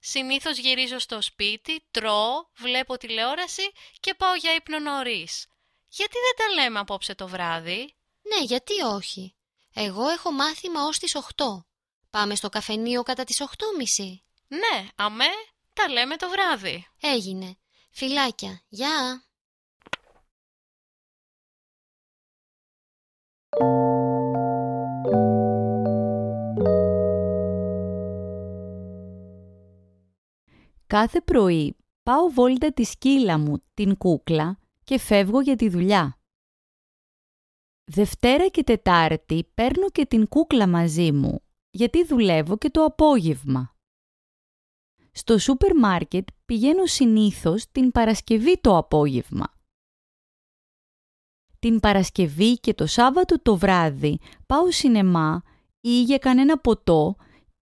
[0.00, 5.46] Συνήθως γυρίζω στο σπίτι, τρώω, βλέπω τηλεόραση και πάω για ύπνο νωρίς.
[5.88, 9.36] Γιατί δεν τα λέμε απόψε το βράδυ; Ναι, γιατί όχι.
[9.74, 11.66] Εγώ έχω μάθημα ως τις 8.
[12.10, 14.20] Πάμε στο καφενείο κατά τις 8.30.
[14.46, 15.28] Ναι, αμέ,
[15.72, 16.88] τα λέμε το βράδυ.
[17.00, 17.58] Έγινε.
[17.90, 18.62] Φιλάκια.
[18.68, 19.20] Γεια.
[30.96, 36.18] Κάθε πρωί πάω βόλτα τη σκύλα μου, την κούκλα, και φεύγω για τη δουλειά.
[37.84, 43.76] Δευτέρα και Τετάρτη παίρνω και την κούκλα μαζί μου, γιατί δουλεύω και το απόγευμα.
[45.12, 49.54] Στο σούπερ μάρκετ πηγαίνω συνήθως την Παρασκευή το απόγευμα.
[51.58, 55.42] Την Παρασκευή και το Σάββατο το βράδυ πάω σινεμά
[55.80, 57.16] ή για κανένα ποτό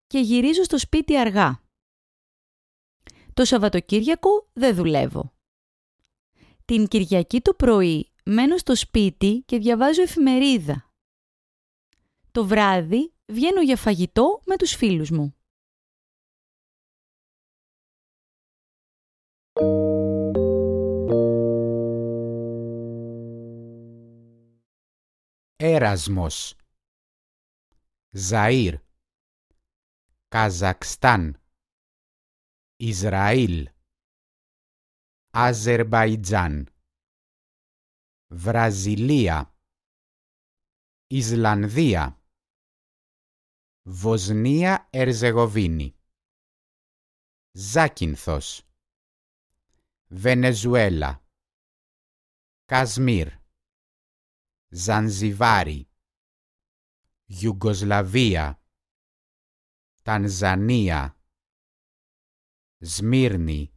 [0.06, 1.63] και γυρίζω στο σπίτι αργά.
[3.34, 5.34] Το Σαββατοκύριακο δεν δουλεύω.
[6.64, 10.92] Την Κυριακή το πρωί μένω στο σπίτι και διαβάζω εφημερίδα.
[12.30, 15.36] Το βράδυ βγαίνω για φαγητό με τους φίλους μου.
[25.56, 26.56] Έρασμος
[28.30, 28.74] Ζαΐρ
[30.28, 31.43] Καζακστάν
[32.76, 33.68] Ισραήλ.
[35.30, 36.74] Αζερβαϊτζάν.
[38.26, 39.56] Βραζιλία.
[41.06, 42.22] Ισλανδία.
[43.82, 45.94] Βοσνία Ερζεγοβίνη
[47.52, 48.68] Ζάκυνθος.
[50.08, 51.24] Βενεζουέλα.
[52.64, 53.28] Κασμίρ.
[54.68, 55.88] Ζανζιβάρι
[57.26, 58.62] Ιουγκοσλαβία.
[60.02, 61.18] Τανζανία
[62.86, 63.72] Σμύρνη.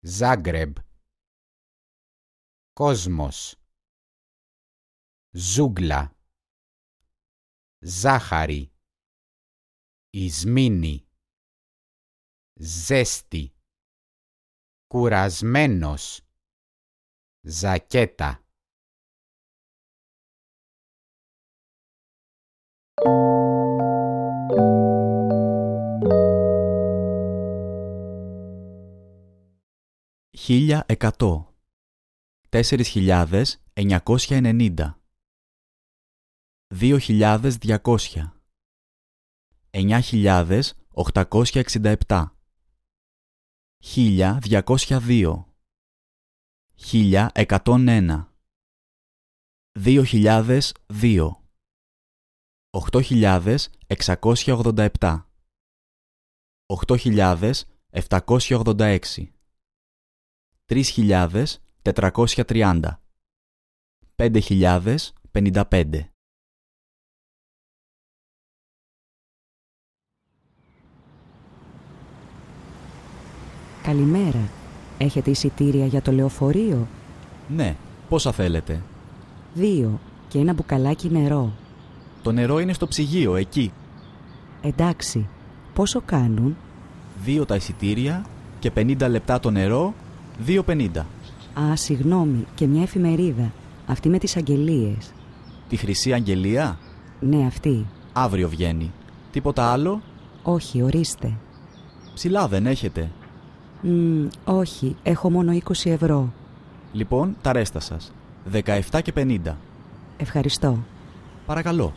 [0.00, 0.76] Ζάγκρεμπ.
[2.72, 3.54] Κόσμος.
[5.30, 6.16] Ζούγκλα.
[7.78, 8.72] Ζάχαρη.
[10.10, 11.08] Ισμήνη
[12.60, 13.54] Ζέστη.
[14.86, 16.20] Κουρασμένος.
[17.40, 18.44] Ζακέτα
[30.46, 31.48] 1100
[32.52, 34.94] 4.990
[36.70, 38.30] 2.200
[39.72, 42.28] 9.867
[43.86, 45.44] 1.202
[46.76, 48.26] 1.101
[49.78, 51.32] 2.002
[52.74, 55.22] 8.687
[56.68, 59.43] 8.786
[60.68, 62.80] 3.430
[64.16, 66.00] 5.055
[73.82, 74.50] Καλημέρα.
[74.98, 76.88] Έχετε εισιτήρια για το λεωφορείο;
[77.48, 77.76] Ναι,
[78.08, 78.82] πόσα θέλετε;
[79.54, 81.52] Δύο και ένα μπουκαλάκι νερό.
[82.22, 83.72] Το νερό είναι στο ψυγείο, εκεί.
[84.62, 85.28] Εντάξει.
[85.74, 86.56] Πόσο κάνουν;
[87.22, 88.26] Δύο τα εισιτήρια
[88.58, 89.94] και 50 λεπτά το νερό,
[90.46, 91.04] 2,50.
[91.60, 93.52] Α, συγγνώμη, και μια εφημερίδα.
[93.86, 95.12] Αυτή με τις αγγελίες.
[95.68, 96.78] Τη Χρυσή Αγγελία;
[97.20, 97.86] Ναι, αυτή.
[98.12, 98.92] Αύριο βγαίνει.
[99.30, 100.02] Τίποτα άλλο;
[100.42, 101.32] Όχι, ορίστε.
[102.14, 103.10] Ψηλά δεν έχετε;
[103.82, 106.32] Μ, όχι, έχω μόνο 20 ευρώ.
[106.92, 108.12] Λοιπόν, τα ρέστα σας.
[108.52, 109.56] 17 και 50.
[110.16, 110.78] Ευχαριστώ.
[111.46, 111.92] Παρακαλώ.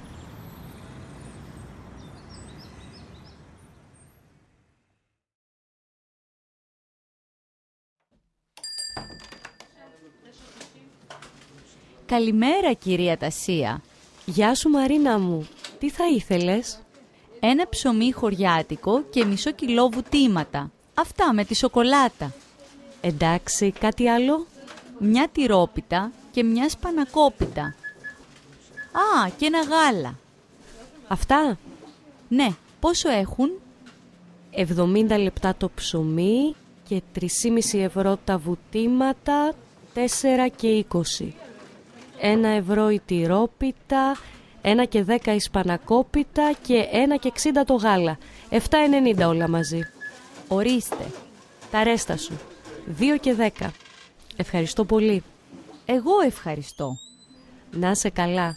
[12.08, 13.82] Καλημέρα κυρία Τασία.
[14.26, 15.48] Γεια σου Μαρίνα μου.
[15.80, 16.80] Τι θα ήθελες;
[17.40, 20.72] Ένα ψωμί χωριάτικο και μισό κιλό βουτήματα.
[20.94, 22.34] Αυτά με τη σοκολάτα.
[23.02, 24.46] Εντάξει, κάτι άλλο;
[25.00, 27.64] Μια τυρόπιτα και μια σπανακόπιτα.
[28.92, 30.16] Α, και ένα γάλα.
[31.08, 31.58] Αυτά;
[32.28, 32.48] Ναι,
[32.80, 33.50] πόσο έχουν;
[34.56, 36.56] 70 λεπτά το ψωμί
[36.88, 39.54] και 3,5 ευρώ τα βουτήματα,
[39.94, 40.00] 4
[40.56, 41.34] και 20.
[42.22, 44.16] 1 ευρώ η τυρόπιτα,
[44.62, 48.18] 1 και 10 η σπανακόπιτα και 1 και 60 το γάλα.
[48.50, 49.82] 7,90 όλα μαζί.
[50.48, 51.06] Ορίστε.
[51.72, 52.40] Τα ρέστα σου.
[53.00, 53.68] 2 και 10.
[54.36, 55.24] Ευχαριστώ πολύ.
[55.86, 56.92] Εγώ ευχαριστώ.
[57.72, 58.56] Να σε καλά.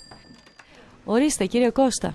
[1.04, 2.14] Ορίστε κύριε Κώστα.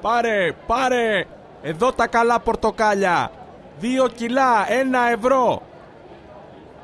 [0.00, 1.26] Πάρε, πάρε!
[1.66, 3.30] Εδώ τα καλά πορτοκάλια!
[3.78, 5.62] Δύο κιλά, ένα ευρώ!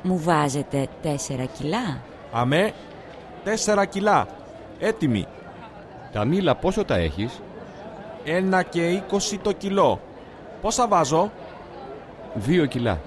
[0.03, 2.01] Μου βάζετε τέσσερα κιλά;
[2.33, 2.73] Αμέ,
[3.45, 4.27] τέσσερα κιλά.
[4.79, 5.27] Έτοιμοι.
[6.13, 7.41] Τα μήλα πόσο τα έχεις;
[8.25, 10.01] Ένα και είκοσι το κιλό.
[10.61, 11.31] Πόσα βάζω;
[12.35, 13.01] Δύο κιλά.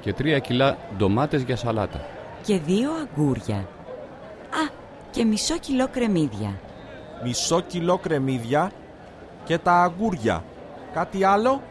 [0.00, 2.00] Και τρία κιλά ντομάτες για σαλάτα.
[2.42, 3.56] Και δύο αγκούρια.
[3.56, 4.70] Α,
[5.10, 6.60] και μισό κιλό κρεμμύδια.
[7.24, 8.70] Μισό κιλό κρεμμύδια
[9.44, 10.44] και τα αγκούρια.
[10.92, 11.62] Κάτι άλλο;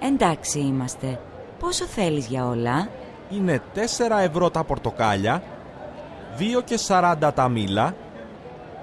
[0.00, 1.20] Εντάξει είμαστε.
[1.58, 2.88] Πόσο θέλεις για όλα;
[3.30, 3.78] Είναι 4
[4.20, 5.42] ευρώ τα πορτοκάλια,
[6.38, 7.94] 2 και 40 τα μήλα,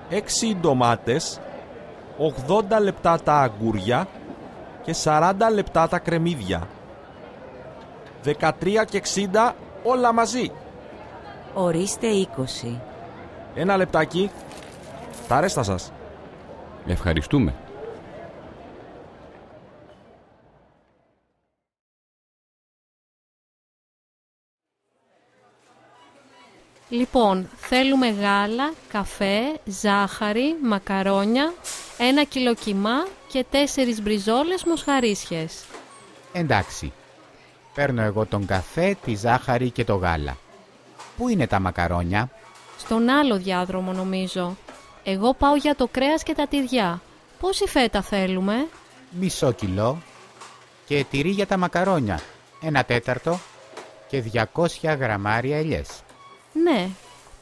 [0.10, 1.40] 6 οι ντομάτες,
[2.48, 4.08] 80 λεπτά τα αγκούρια
[4.84, 6.68] και 40 λεπτά τα κρεμμύδια.
[8.24, 9.52] 13 και 60
[9.84, 10.52] όλα μαζί.
[11.54, 12.80] Ορίστε 20.
[13.56, 14.32] Ένα λεπτάκι.
[15.28, 15.92] Τα ρέστα σας.
[16.88, 17.54] Ευχαριστούμε.
[27.14, 31.54] Λοιπόν, θέλουμε γάλα, καφέ, ζάχαρη, μακαρόνια,
[31.98, 35.66] ένα κιλό κιμά και τέσσερις μπριζόλες μοσχαρίσιες.
[36.34, 36.94] Εντάξει.
[37.74, 40.38] Παίρνω εγώ τον καφέ, τη ζάχαρη και το γάλα.
[41.18, 42.30] Πού είναι τα μακαρόνια;
[42.78, 44.58] Στον άλλο διάδρομο νομίζω.
[45.04, 47.02] Εγώ πάω για το κρέας και τα τυριά.
[47.40, 48.68] Πόση φέτα θέλουμε;
[49.10, 50.02] Μισό κιλό.
[50.86, 52.20] Και τυρί για τα μακαρόνια.
[52.62, 53.40] Ένα τέταρτο.
[54.08, 55.90] Και 200 γραμμάρια ελιές.
[56.54, 56.90] Ναι.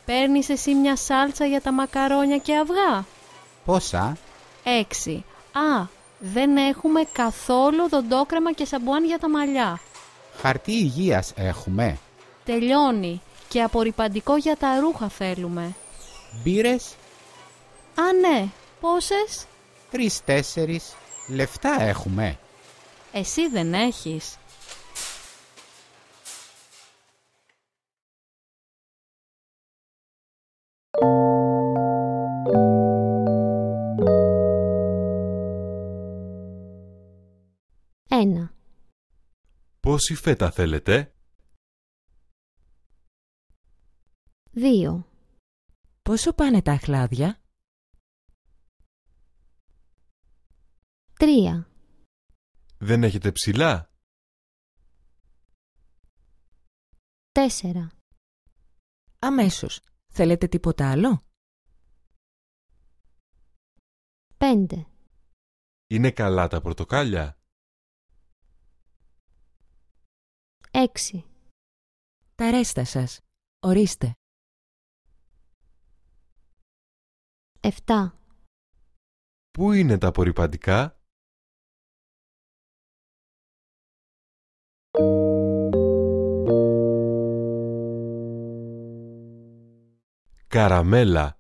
[0.10, 3.06] Παίρνεις εσύ μια σάλτσα για τα μακαρόνια και αυγά;
[3.66, 4.18] Πόσα;
[4.64, 5.26] Έξι.
[5.52, 5.86] Α,
[6.20, 9.80] δεν έχουμε καθόλου δοντόκρεμα και σαμπουάν για τα μαλλιά.
[10.42, 11.98] Χαρτί υγείας έχουμε.
[12.46, 13.22] Τελειώνει.
[13.48, 15.76] Και απορριπαντικό για τα ρούχα θέλουμε.
[16.44, 16.96] Μπύρες;
[17.96, 18.48] Α, ναι.
[18.80, 19.46] Πόσες;
[19.92, 20.96] Τρεις-τέσσερις.
[21.28, 22.38] Λεφτά έχουμε.
[23.12, 24.39] Εσύ δεν έχεις.
[39.90, 41.16] Πόση φέτα θέλετε;
[44.52, 45.08] Δύο.
[46.02, 47.42] Πόσο πάνε τα αχλάδια;
[51.14, 51.70] Τρία.
[52.78, 53.92] Δεν έχετε ψηλά;
[57.32, 57.92] Τέσσερα.
[59.20, 59.82] Αμέσως.
[60.14, 61.22] Θέλετε τίποτα άλλο;
[64.38, 64.88] Πέντε.
[65.88, 67.39] Είναι καλά τα πορτοκάλια;
[70.82, 71.26] Έξι.
[72.36, 73.20] Τα ρέστα σας.
[73.60, 74.14] Ορίστε.
[77.60, 78.20] Εφτά.
[79.52, 81.02] Πού είναι τα απορριπαντικά;
[90.48, 91.40] Καραμέλα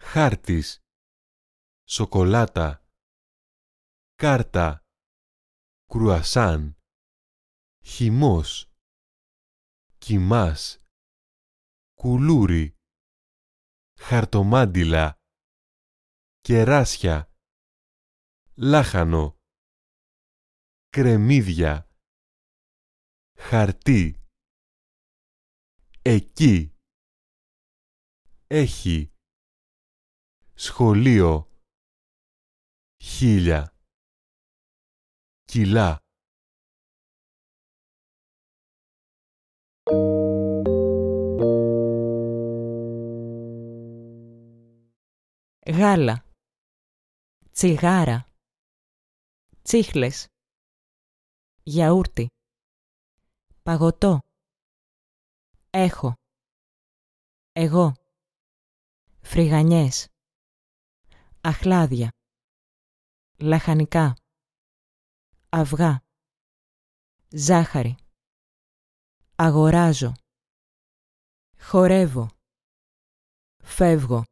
[0.00, 0.78] Χάρτης
[1.88, 2.86] Σοκολάτα
[4.14, 4.84] Κάρτα
[5.86, 6.76] Κρουασάν
[7.88, 8.70] Χυμός
[9.98, 10.78] Κιμάς
[11.94, 12.76] Κουλούρι
[14.00, 15.18] Χαρτομάντιλα
[16.40, 17.32] Κεράσια
[18.56, 19.36] Λάχανο
[20.88, 21.88] Κρεμμύδια
[23.38, 24.24] Χαρτί.
[26.02, 26.74] Εκεί
[28.46, 29.12] Έχει
[30.54, 31.50] Σχολείο
[33.02, 33.76] Χίλια
[35.44, 36.05] Κιλά
[45.68, 46.24] Γάλα.
[47.52, 48.28] Τσιγάρα.
[49.62, 50.26] Τσίχλες.
[51.62, 52.26] Γιαούρτι.
[53.62, 54.18] Παγωτό.
[55.70, 56.12] Έχω.
[57.52, 57.92] Εγώ.
[59.22, 60.06] Φρυγανιές.
[61.40, 62.10] Αχλάδια.
[63.38, 64.14] Λαχανικά.
[65.48, 66.02] Αυγά.
[67.28, 67.96] Ζάχαρη.
[69.36, 70.12] Αγοράζω.
[71.58, 72.28] Χορεύω.
[73.62, 74.24] Φεύγω.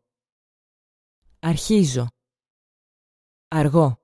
[1.47, 2.07] Αρχίζω.
[3.49, 3.99] Αργό.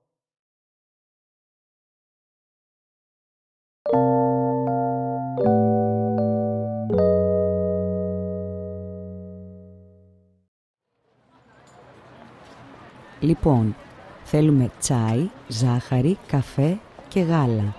[13.19, 13.75] Λοιπόν,
[14.23, 17.75] θέλουμε τσάι, ζάχαρη, καφέ και γάλα.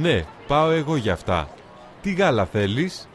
[0.00, 1.48] Ναι, πάω εγώ για αυτά.
[2.02, 3.08] Τι γάλα θέλεις;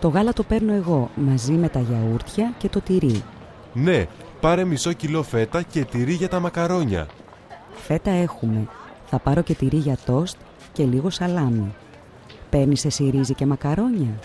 [0.00, 3.22] Το γάλα το παίρνω εγώ, μαζί με τα γιαούρτια και το τυρί.
[3.72, 4.06] Ναι,
[4.40, 7.06] πάρε μισό κιλό φέτα και τυρί για τα μακαρόνια.
[7.74, 8.68] Φέτα έχουμε.
[9.06, 10.36] Θα πάρω και τυρί για τόστ
[10.72, 11.74] και λίγο σαλάμι.
[12.50, 14.18] Παίρνεις εσύ ρύζι και μακαρόνια;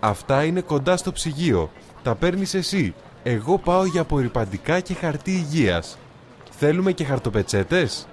[0.00, 1.70] Αυτά είναι κοντά στο ψυγείο.
[2.02, 2.94] Τα παίρνεις εσύ.
[3.22, 5.98] Εγώ πάω για απορριπαντικά και χαρτί υγείας.
[6.50, 8.06] Θέλουμε και χαρτοπετσέτες;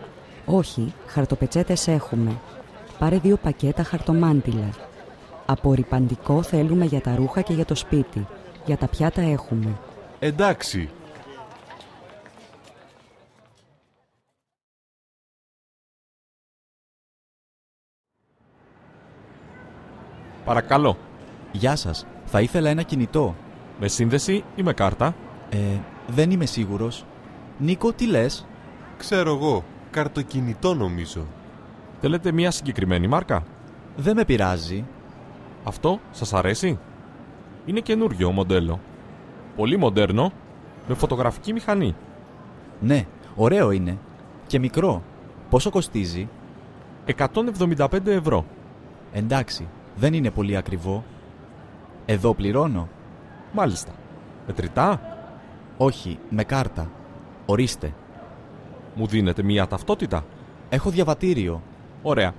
[0.46, 2.32] Όχι, χαρτοπετσέτες έχουμε.
[3.00, 4.70] Πάρε δύο πακέτα χαρτομάντιλα.
[5.46, 8.28] Απορριπαντικό θέλουμε για τα ρούχα και για το σπίτι.
[8.66, 9.78] Για τα πιάτα έχουμε.
[10.20, 10.90] Εντάξει.
[20.48, 20.98] Παρακαλώ.
[21.52, 22.06] Γεια σας.
[22.26, 23.36] Θα ήθελα ένα κινητό.
[23.80, 25.16] Με σύνδεση ή με κάρτα;
[25.50, 25.58] Ε,
[26.08, 27.06] δεν είμαι σίγουρος.
[27.58, 28.46] Νίκο, τι λες;
[28.98, 29.64] Ξέρω εγώ.
[29.92, 31.26] Καρτοκινητό νομίζω.
[32.02, 33.44] Θέλετε μια συγκεκριμένη μάρκα;
[33.96, 34.86] Δεν με πειράζει.
[35.64, 36.80] Αυτό σας αρέσει;
[37.66, 38.80] Είναι καινούριο μοντέλο.
[39.56, 40.32] Πολύ μοντέρνο,
[40.88, 41.96] με φωτογραφική μηχανή.
[42.80, 43.98] Ναι, ωραίο είναι.
[44.48, 45.04] Και μικρό.
[45.50, 46.30] Πόσο κοστίζει;
[47.06, 48.46] 175 ευρώ.
[49.12, 49.68] Εντάξει,
[49.98, 51.04] δεν είναι πολύ ακριβό.
[52.06, 52.90] Εδώ πληρώνω.
[53.54, 53.92] Μάλιστα.
[54.48, 55.02] Μετρητά;
[55.78, 56.92] Όχι, με κάρτα.
[57.46, 57.94] Ορίστε.
[58.96, 60.26] Μου δίνετε μία ταυτότητα;
[60.70, 61.62] Έχω διαβατήριο.
[62.02, 62.34] Ωραία.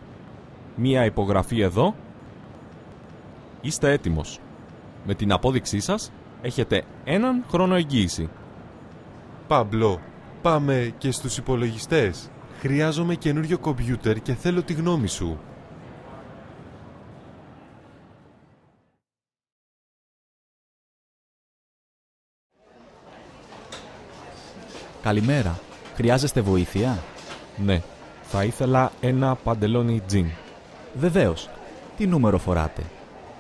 [0.76, 1.94] Μία υπογραφή εδώ.
[3.61, 4.40] Είστε έτοιμος.
[5.06, 8.28] Με την απόδειξή σας έχετε έναν χρόνο εγγύηση.
[9.46, 10.00] Παμπλό,
[10.42, 12.30] πάμε και στους υπολογιστές.
[12.59, 15.38] Χρειάζομαι καινούριο κομπιούτερ και θέλω τη γνώμη σου.
[25.09, 25.59] Καλημέρα.
[25.94, 26.98] Χρειάζεστε βοήθεια;
[27.56, 27.82] Ναι.
[28.22, 30.26] Θα ήθελα ένα παντελόνι τζιν.
[30.94, 31.48] Βεβαίως.
[31.96, 32.82] Τι νούμερο φοράτε;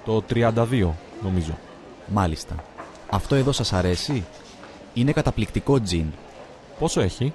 [0.04, 1.58] Το 32, νομίζω.
[2.06, 2.54] Μάλιστα.
[3.10, 4.24] Αυτό εδώ σας αρέσει;
[4.94, 6.06] Είναι καταπληκτικό τζιν.
[6.78, 7.32] Πόσο έχει;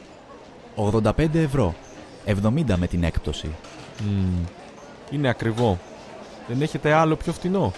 [0.75, 1.75] 85 ευρώ.
[2.25, 3.55] 70 με την έκπτωση.
[4.03, 4.45] Μμμ,
[5.11, 5.79] είναι ακριβό.
[6.47, 7.71] Δεν έχετε άλλο πιο φτηνό;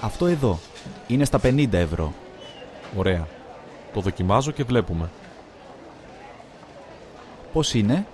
[0.00, 0.58] Αυτό εδώ.
[1.06, 2.12] Είναι στα 50 ευρώ.
[2.96, 3.26] Ωραία.
[3.92, 5.10] Το δοκιμάζω και βλέπουμε.
[7.54, 8.06] Πώς είναι;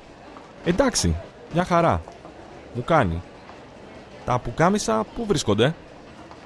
[0.64, 1.16] Εντάξει,
[1.52, 2.02] μια χαρά.
[2.74, 3.22] Μου κάνει.
[4.24, 5.74] Τα πουκάμισα πού βρίσκονται;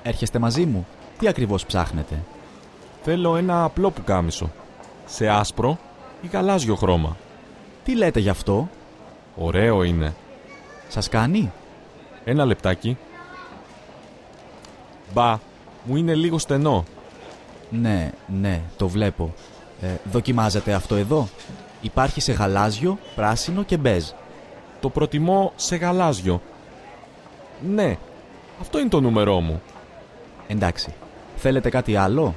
[0.03, 0.87] Έρχεστε μαζί μου.
[1.19, 2.23] Τι ακριβώς ψάχνετε;
[3.03, 4.51] Θέλω ένα απλό πουκάμισο.
[5.07, 5.79] Σε άσπρο
[6.23, 7.17] ή γαλάζιο χρώμα.
[7.85, 8.69] Τι λέτε γι' αυτό;
[9.37, 10.15] Ωραίο είναι.
[10.89, 11.53] Σας κάνει;
[12.25, 12.97] Ένα λεπτάκι.
[15.13, 15.39] Μπα,
[15.85, 16.85] μου είναι λίγο στενό.
[17.71, 19.35] Ναι, ναι, το βλέπω.
[19.81, 21.29] Ε, δοκιμάζετε αυτό εδώ;
[21.85, 24.11] Υπάρχει σε γαλάζιο, πράσινο και μπέζ.
[24.81, 26.41] Το προτιμώ σε γαλάζιο.
[27.67, 27.99] Ναι,
[28.61, 29.63] αυτό είναι το νούμερό μου.
[30.47, 30.95] Εντάξει.
[31.37, 32.35] Θέλετε κάτι άλλο;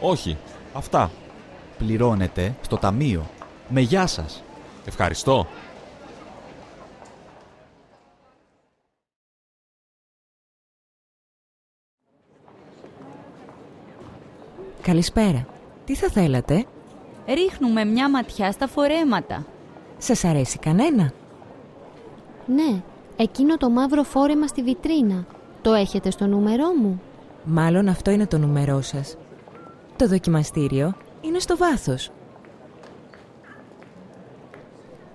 [0.00, 0.36] Όχι,
[0.72, 1.10] αυτά.
[1.78, 3.26] Πληρώνετε στο ταμείο.
[3.68, 4.42] Με γεια σας.
[4.84, 5.46] Ευχαριστώ.
[14.82, 15.46] Καλησπέρα.
[15.84, 16.66] Τι θα θέλατε;
[17.26, 19.46] Ρίχνουμε μια ματιά στα φορέματα.
[19.98, 21.12] Σας αρέσει κανένα;
[22.46, 22.82] Ναι,
[23.16, 25.26] εκείνο το μαύρο φόρεμα στη βιτρίνα.
[25.62, 27.02] Το έχετε στο νούμερό μου;
[27.44, 29.16] Μάλλον αυτό είναι το νούμερό σας.
[29.96, 32.10] Το δοκιμαστήριο είναι στο βάθος.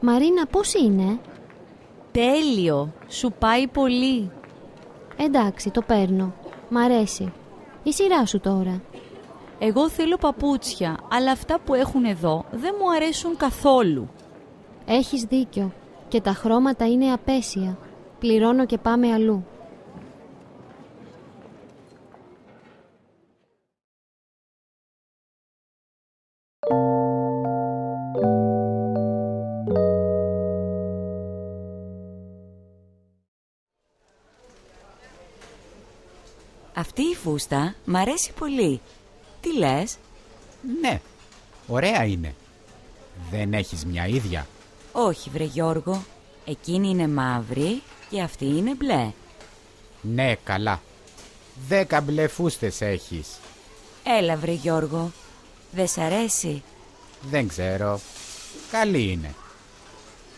[0.01, 1.20] Μαρίνα, πώς είναι;
[2.12, 2.93] Τέλειο!
[3.08, 4.32] Σου πάει πολύ.
[5.18, 6.34] Εντάξει, το παίρνω.
[6.70, 7.34] Μ' αρέσει.
[7.84, 8.82] Η σειρά σου τώρα.
[9.60, 14.10] Εγώ θέλω παπούτσια, αλλά αυτά που έχουν εδώ δεν μου αρέσουν καθόλου.
[14.86, 15.74] Έχεις δίκιο.
[16.08, 17.78] Και τα χρώματα είναι απέσια.
[18.20, 19.45] Πληρώνω και πάμε αλλού.
[36.74, 38.82] Αυτή η φούστα μ' αρέσει πολύ.
[39.48, 39.95] Τι λες;
[40.82, 41.02] Ναι,
[41.68, 42.36] ωραία είναι.
[43.32, 44.48] Δεν έχεις μια ίδια;
[44.91, 46.04] Όχι βρε Γιώργο.
[46.45, 49.12] Εκείνη είναι μαύρη και αυτή είναι μπλε.
[50.02, 50.82] Ναι, καλά.
[51.68, 53.28] Δέκα μπλε φούστες έχεις.
[54.20, 55.12] Έλα βρε Γιώργο.
[55.72, 56.64] Δεν σ' αρέσει;
[57.30, 58.00] Δεν ξέρω.
[58.72, 59.34] Καλή είναι.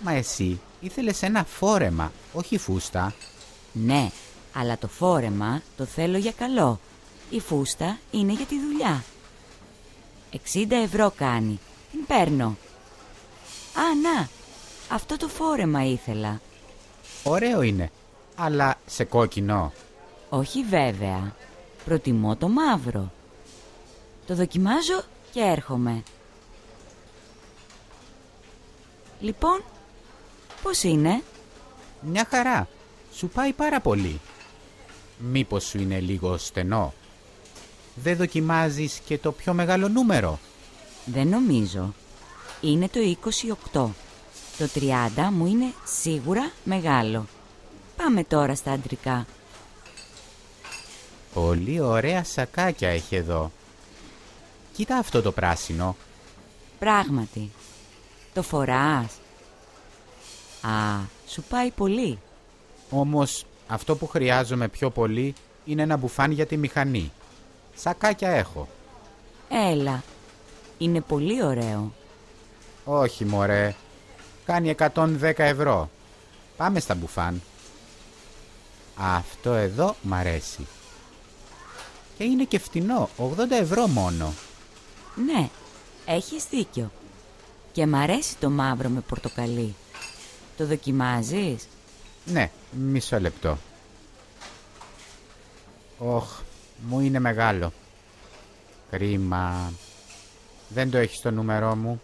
[0.03, 3.13] Μα εσύ ήθελες ένα φόρεμα, όχι φούστα.
[3.73, 4.11] Ναι,
[4.53, 6.79] αλλά το φόρεμα το θέλω για καλό.
[7.29, 9.03] Η φούστα είναι για τη δουλειά.
[10.31, 11.59] 60 ευρώ κάνει.
[11.91, 12.57] Την παίρνω.
[13.73, 14.27] Α, να.
[14.95, 16.41] Αυτό το φόρεμα ήθελα.
[17.23, 17.91] Ωραίο είναι,
[18.35, 19.73] αλλά σε κόκκινο.
[20.29, 21.35] Όχι βέβαια.
[21.85, 23.11] Προτιμώ το μαύρο.
[24.27, 26.03] Το δοκιμάζω και έρχομαι.
[29.19, 29.63] Λοιπόν,
[30.63, 31.21] πώς είναι;
[32.01, 32.67] Μια χαρά.
[33.13, 34.19] Σου πάει πάρα πολύ.
[35.17, 36.93] Μήπως σου είναι λίγο στενό;
[37.95, 40.39] Δεν δοκιμάζεις και το πιο μεγάλο νούμερο;
[41.05, 41.93] Δεν νομίζω.
[42.61, 42.99] Είναι το
[43.73, 43.89] 28.
[44.57, 47.25] Το 30 μου είναι σίγουρα μεγάλο.
[47.97, 49.25] Πάμε τώρα στα αντρικά.
[51.33, 53.51] Πολύ ωραία σακάκια έχει εδώ.
[54.73, 55.95] Κοίτα αυτό το πράσινο.
[56.79, 57.51] Πράγματι.
[58.33, 59.13] Το φοράς.
[60.61, 62.19] Α, σου πάει πολύ.
[62.89, 65.33] Όμως αυτό που χρειάζομαι πιο πολύ
[65.65, 67.11] είναι ένα μπουφάν για τη μηχανή.
[67.81, 68.67] Σακάκια έχω.
[69.49, 70.03] Έλα.
[70.77, 71.93] Είναι πολύ ωραίο.
[72.85, 73.75] Όχι μωρέ.
[74.45, 75.89] Κάνει 110 ευρώ.
[76.57, 77.41] Πάμε στα μπουφάν.
[78.97, 80.67] Αυτό εδώ μ' αρέσει.
[82.17, 83.09] Και είναι και φτηνό.
[83.17, 84.33] 80 ευρώ μόνο.
[85.25, 85.49] Ναι,
[86.05, 86.91] έχεις δίκιο.
[87.71, 89.75] Και μ' αρέσει το μαύρο με πορτοκαλί.
[90.57, 91.67] Το δοκιμάζεις;
[92.25, 93.57] Ναι, μισό λεπτό.
[95.97, 96.39] Όχ,
[96.87, 97.73] μου είναι μεγάλο.
[98.91, 99.73] Κρίμα.
[100.67, 102.01] Δεν το έχεις στο νούμερό μου.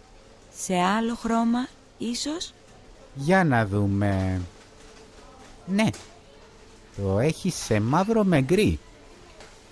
[0.56, 1.66] Σε άλλο χρώμα,
[1.98, 2.52] ίσως;
[3.14, 4.40] Για να δούμε.
[5.66, 5.86] Ναι,
[6.96, 8.78] το έχεις σε μαύρο με γκρι.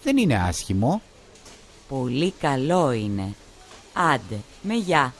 [0.03, 1.03] Δεν είναι άσχημο.
[1.89, 3.35] Πολύ καλό είναι.
[3.93, 5.15] Άντε, με γεια.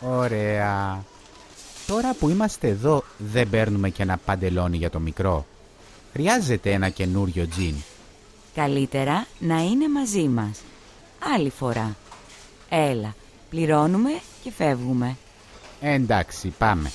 [0.00, 1.04] Ωραία.
[1.86, 5.46] Τώρα που είμαστε εδώ δεν παίρνουμε και ένα παντελόνι για το μικρό.
[6.12, 7.74] Χρειάζεται ένα καινούριο τζιν.
[8.58, 10.62] Καλύτερα να είναι μαζί μας.
[11.34, 11.96] Άλλη φορά.
[12.68, 13.14] Έλα,
[13.50, 14.10] πληρώνουμε
[14.42, 15.16] και φεύγουμε.
[15.80, 16.90] Εντάξει, πάμε.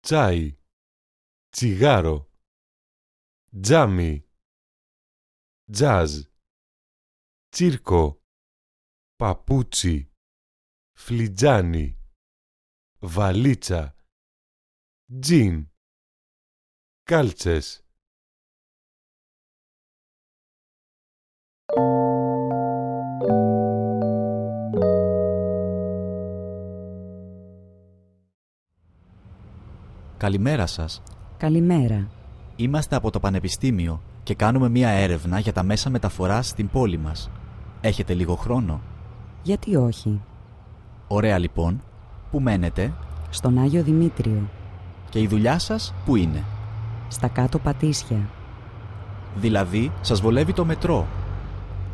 [0.00, 0.56] Τσάι.
[1.50, 2.30] Τσιγάρο.
[3.60, 4.24] Τζάμι.
[5.72, 6.10] Τζάζ.
[7.48, 8.19] Τσίρκο.
[9.20, 10.10] Παπούτσι.
[10.92, 11.98] Φλιτζάνι.
[12.98, 13.94] Βαλίτσα.
[15.20, 15.70] Τζιν.
[17.02, 17.84] Κάλτσες.
[30.16, 31.02] Καλημέρα σας.
[31.36, 32.10] Καλημέρα.
[32.56, 37.30] Είμαστε από το Πανεπιστήμιο και κάνουμε μία έρευνα για τα μέσα μεταφοράς στην πόλη μας.
[37.80, 38.82] Έχετε λίγο χρόνο;
[39.42, 40.20] Γιατί όχι;
[41.08, 41.82] Ωραία λοιπόν.
[42.30, 42.92] Πού μένετε;
[43.30, 44.48] Στον Άγιο Δημήτριο.
[45.08, 46.44] Και η δουλειά σας πού είναι;
[47.08, 48.28] Στα κάτω Πατήσια.
[49.34, 51.06] Δηλαδή, σας βολεύει το μετρό;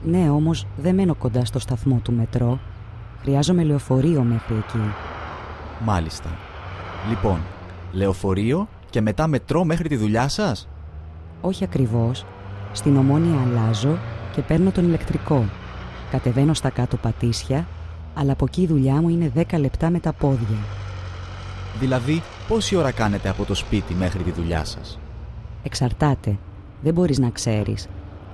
[0.04, 2.58] Ναι, όμως δεν μένω κοντά στο σταθμό του μετρό.
[3.20, 4.92] Χρειάζομαι λεωφορείο μέχρι εκεί.
[5.84, 6.30] Μάλιστα.
[7.08, 7.38] Λοιπόν,
[7.92, 10.68] λεωφορείο και μετά μετρό μέχρι τη δουλειά σας;
[11.40, 12.24] Όχι ακριβώς.
[12.72, 13.98] Στην Ομόνια αλλάζω
[14.32, 15.44] και παίρνω τον ηλεκτρικό.
[16.10, 17.66] Κατεβαίνω στα κάτω Πατήσια,
[18.14, 20.58] αλλά από εκεί η δουλειά μου είναι 10 λεπτά με τα πόδια.
[21.80, 24.98] Δηλαδή, πόση ώρα κάνετε από το σπίτι μέχρι τη δουλειά σας;
[25.62, 26.38] Εξαρτάται.
[26.82, 27.88] Δεν μπορείς να ξέρεις.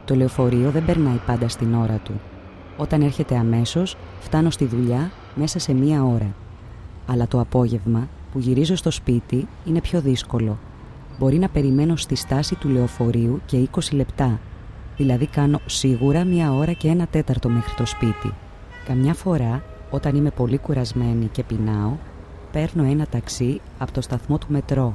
[0.05, 2.21] Το λεωφορείο δεν περνάει πάντα στην ώρα του.
[2.77, 6.35] Όταν έρχεται αμέσως, φτάνω στη δουλειά μέσα σε μία ώρα.
[7.07, 10.59] Αλλά το απόγευμα, που γυρίζω στο σπίτι, είναι πιο δύσκολο.
[11.19, 14.41] Μπορεί να περιμένω στη στάση του λεωφορείου και 20 λεπτά.
[15.03, 18.35] Δηλαδή κάνω σίγουρα μία ώρα και ένα τέταρτο μέχρι το σπίτι.
[18.87, 21.93] Καμιά φορά, όταν είμαι πολύ κουρασμένη και πεινάω,
[22.53, 24.95] παίρνω ένα ταξί από το σταθμό του μετρό.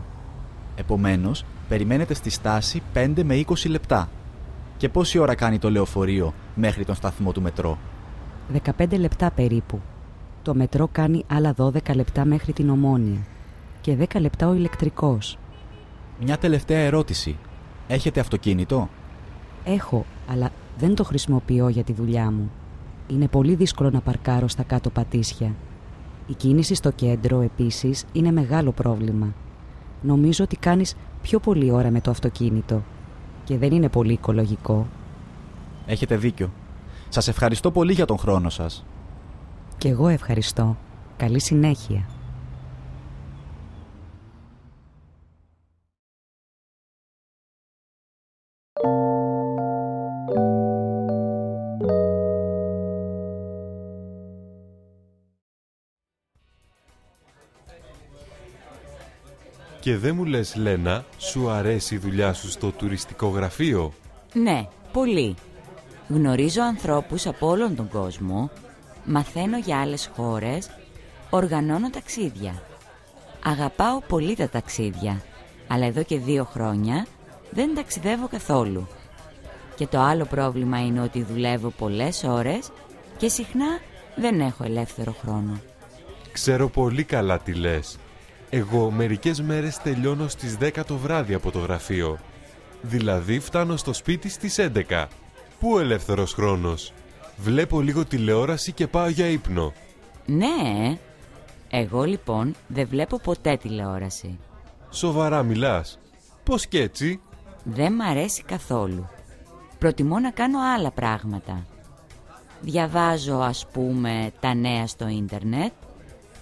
[0.76, 4.10] Επομένως, περιμένετε στη στάση 5 με 20 λεπτά.
[4.78, 7.78] Και πόση ώρα κάνει το λεωφορείο μέχρι τον σταθμό του μετρό;
[8.78, 9.82] 15 λεπτά περίπου.
[10.42, 13.20] Το μετρό κάνει άλλα 12 λεπτά μέχρι την Ομόνια.
[13.82, 15.38] Και 10 λεπτά ο ηλεκτρικός.
[16.20, 17.38] Μια τελευταία ερώτηση.
[17.88, 18.90] Έχετε αυτοκίνητο;
[19.70, 22.52] Έχω, αλλά δεν το χρησιμοποιώ για τη δουλειά μου.
[23.08, 25.56] Είναι πολύ δύσκολο να παρκάρω στα κάτω πατήσια.
[26.28, 29.34] Η κίνηση στο κέντρο, επίσης, είναι μεγάλο πρόβλημα.
[30.02, 32.84] Νομίζω ότι κάνεις πιο πολλή ώρα με το αυτοκίνητο
[33.44, 34.88] και δεν είναι πολύ οικολογικό.
[35.86, 36.52] Έχετε δίκιο.
[37.10, 38.86] Σας ευχαριστώ πολύ για τον χρόνο σας.
[39.78, 40.78] Και εγώ ευχαριστώ.
[41.18, 42.06] Καλή συνέχεια.
[59.88, 63.94] Και δεν μου λες Λένα, σου αρέσει η δουλειά σου στο τουριστικό γραφείο;
[64.34, 65.36] Ναι, πολύ.
[66.08, 68.50] Γνωρίζω ανθρώπους από όλον τον κόσμο,
[69.06, 70.70] μαθαίνω για άλλες χώρες,
[71.30, 72.62] οργανώνω ταξίδια.
[73.44, 75.22] Αγαπάω πολύ τα ταξίδια,
[75.68, 77.06] αλλά εδώ και δύο χρόνια
[77.52, 78.88] δεν ταξιδεύω καθόλου.
[79.76, 82.70] Και το άλλο πρόβλημα είναι ότι δουλεύω πολλές ώρες
[83.18, 83.80] και συχνά
[84.16, 85.62] δεν έχω ελεύθερο χρόνο.
[86.32, 87.98] Ξέρω πολύ καλά τι λες.
[88.50, 92.20] Εγώ μερικές μέρες τελειώνω στις 10 το βράδυ από το γραφείο.
[92.82, 95.06] Δηλαδή φτάνω στο σπίτι στις 11.
[95.60, 96.94] Πού ο ελεύθερος χρόνος;
[97.38, 99.74] Βλέπω λίγο τηλεόραση και πάω για ύπνο.
[100.26, 100.98] Ναι,
[101.70, 104.40] εγώ λοιπόν δεν βλέπω ποτέ τηλεόραση.
[104.90, 106.00] Σοβαρά μιλάς.
[106.44, 107.20] Πώς κι έτσι;
[107.64, 109.10] Δεν μ' αρέσει καθόλου.
[109.80, 111.66] Προτιμώ να κάνω άλλα πράγματα.
[112.62, 115.72] Διαβάζω ας πούμε τα νέα στο ίντερνετ,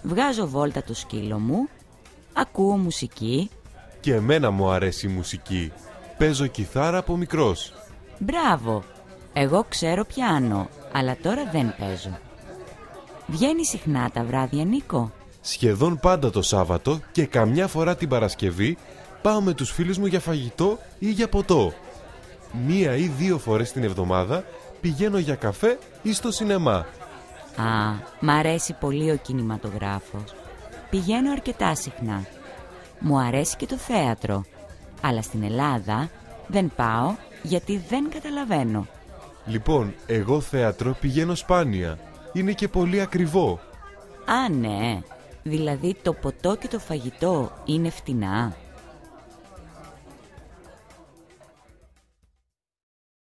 [0.03, 1.69] βγάζω βόλτα το σκύλο μου,
[2.35, 3.49] ακούω μουσική.
[3.99, 5.71] Και εμένα μου αρέσει η μουσική.
[6.17, 7.73] Παίζω κιθάρα από μικρός.
[8.17, 8.83] Μπράβο!
[9.33, 12.17] Εγώ ξέρω πιάνο, αλλά τώρα δεν παίζω.
[13.27, 15.11] Βγαίνει συχνά τα βράδια, Νίκο;
[15.41, 18.77] Σχεδόν πάντα το Σάββατο και καμιά φορά την Παρασκευή
[19.21, 21.73] πάω με τους φίλους μου για φαγητό ή για ποτό.
[22.65, 24.43] Μία ή δύο φορές την εβδομάδα
[24.81, 26.75] πηγαίνω για καφέ ή στο σινεμά.
[27.55, 30.33] Α, μ' αρέσει πολύ ο κινηματογράφος.
[30.95, 32.25] Πηγαίνω αρκετά συχνά.
[32.99, 34.45] Μου αρέσει και το θέατρο.
[35.01, 36.09] Αλλά στην Ελλάδα
[36.47, 38.87] δεν πάω γιατί δεν καταλαβαίνω.
[39.45, 41.99] Λοιπόν, εγώ θέατρο πηγαίνω σπάνια.
[42.33, 43.59] Είναι και πολύ ακριβό.
[44.25, 45.01] Α, ναι.
[45.43, 48.55] Δηλαδή το ποτό και το φαγητό είναι φτηνά.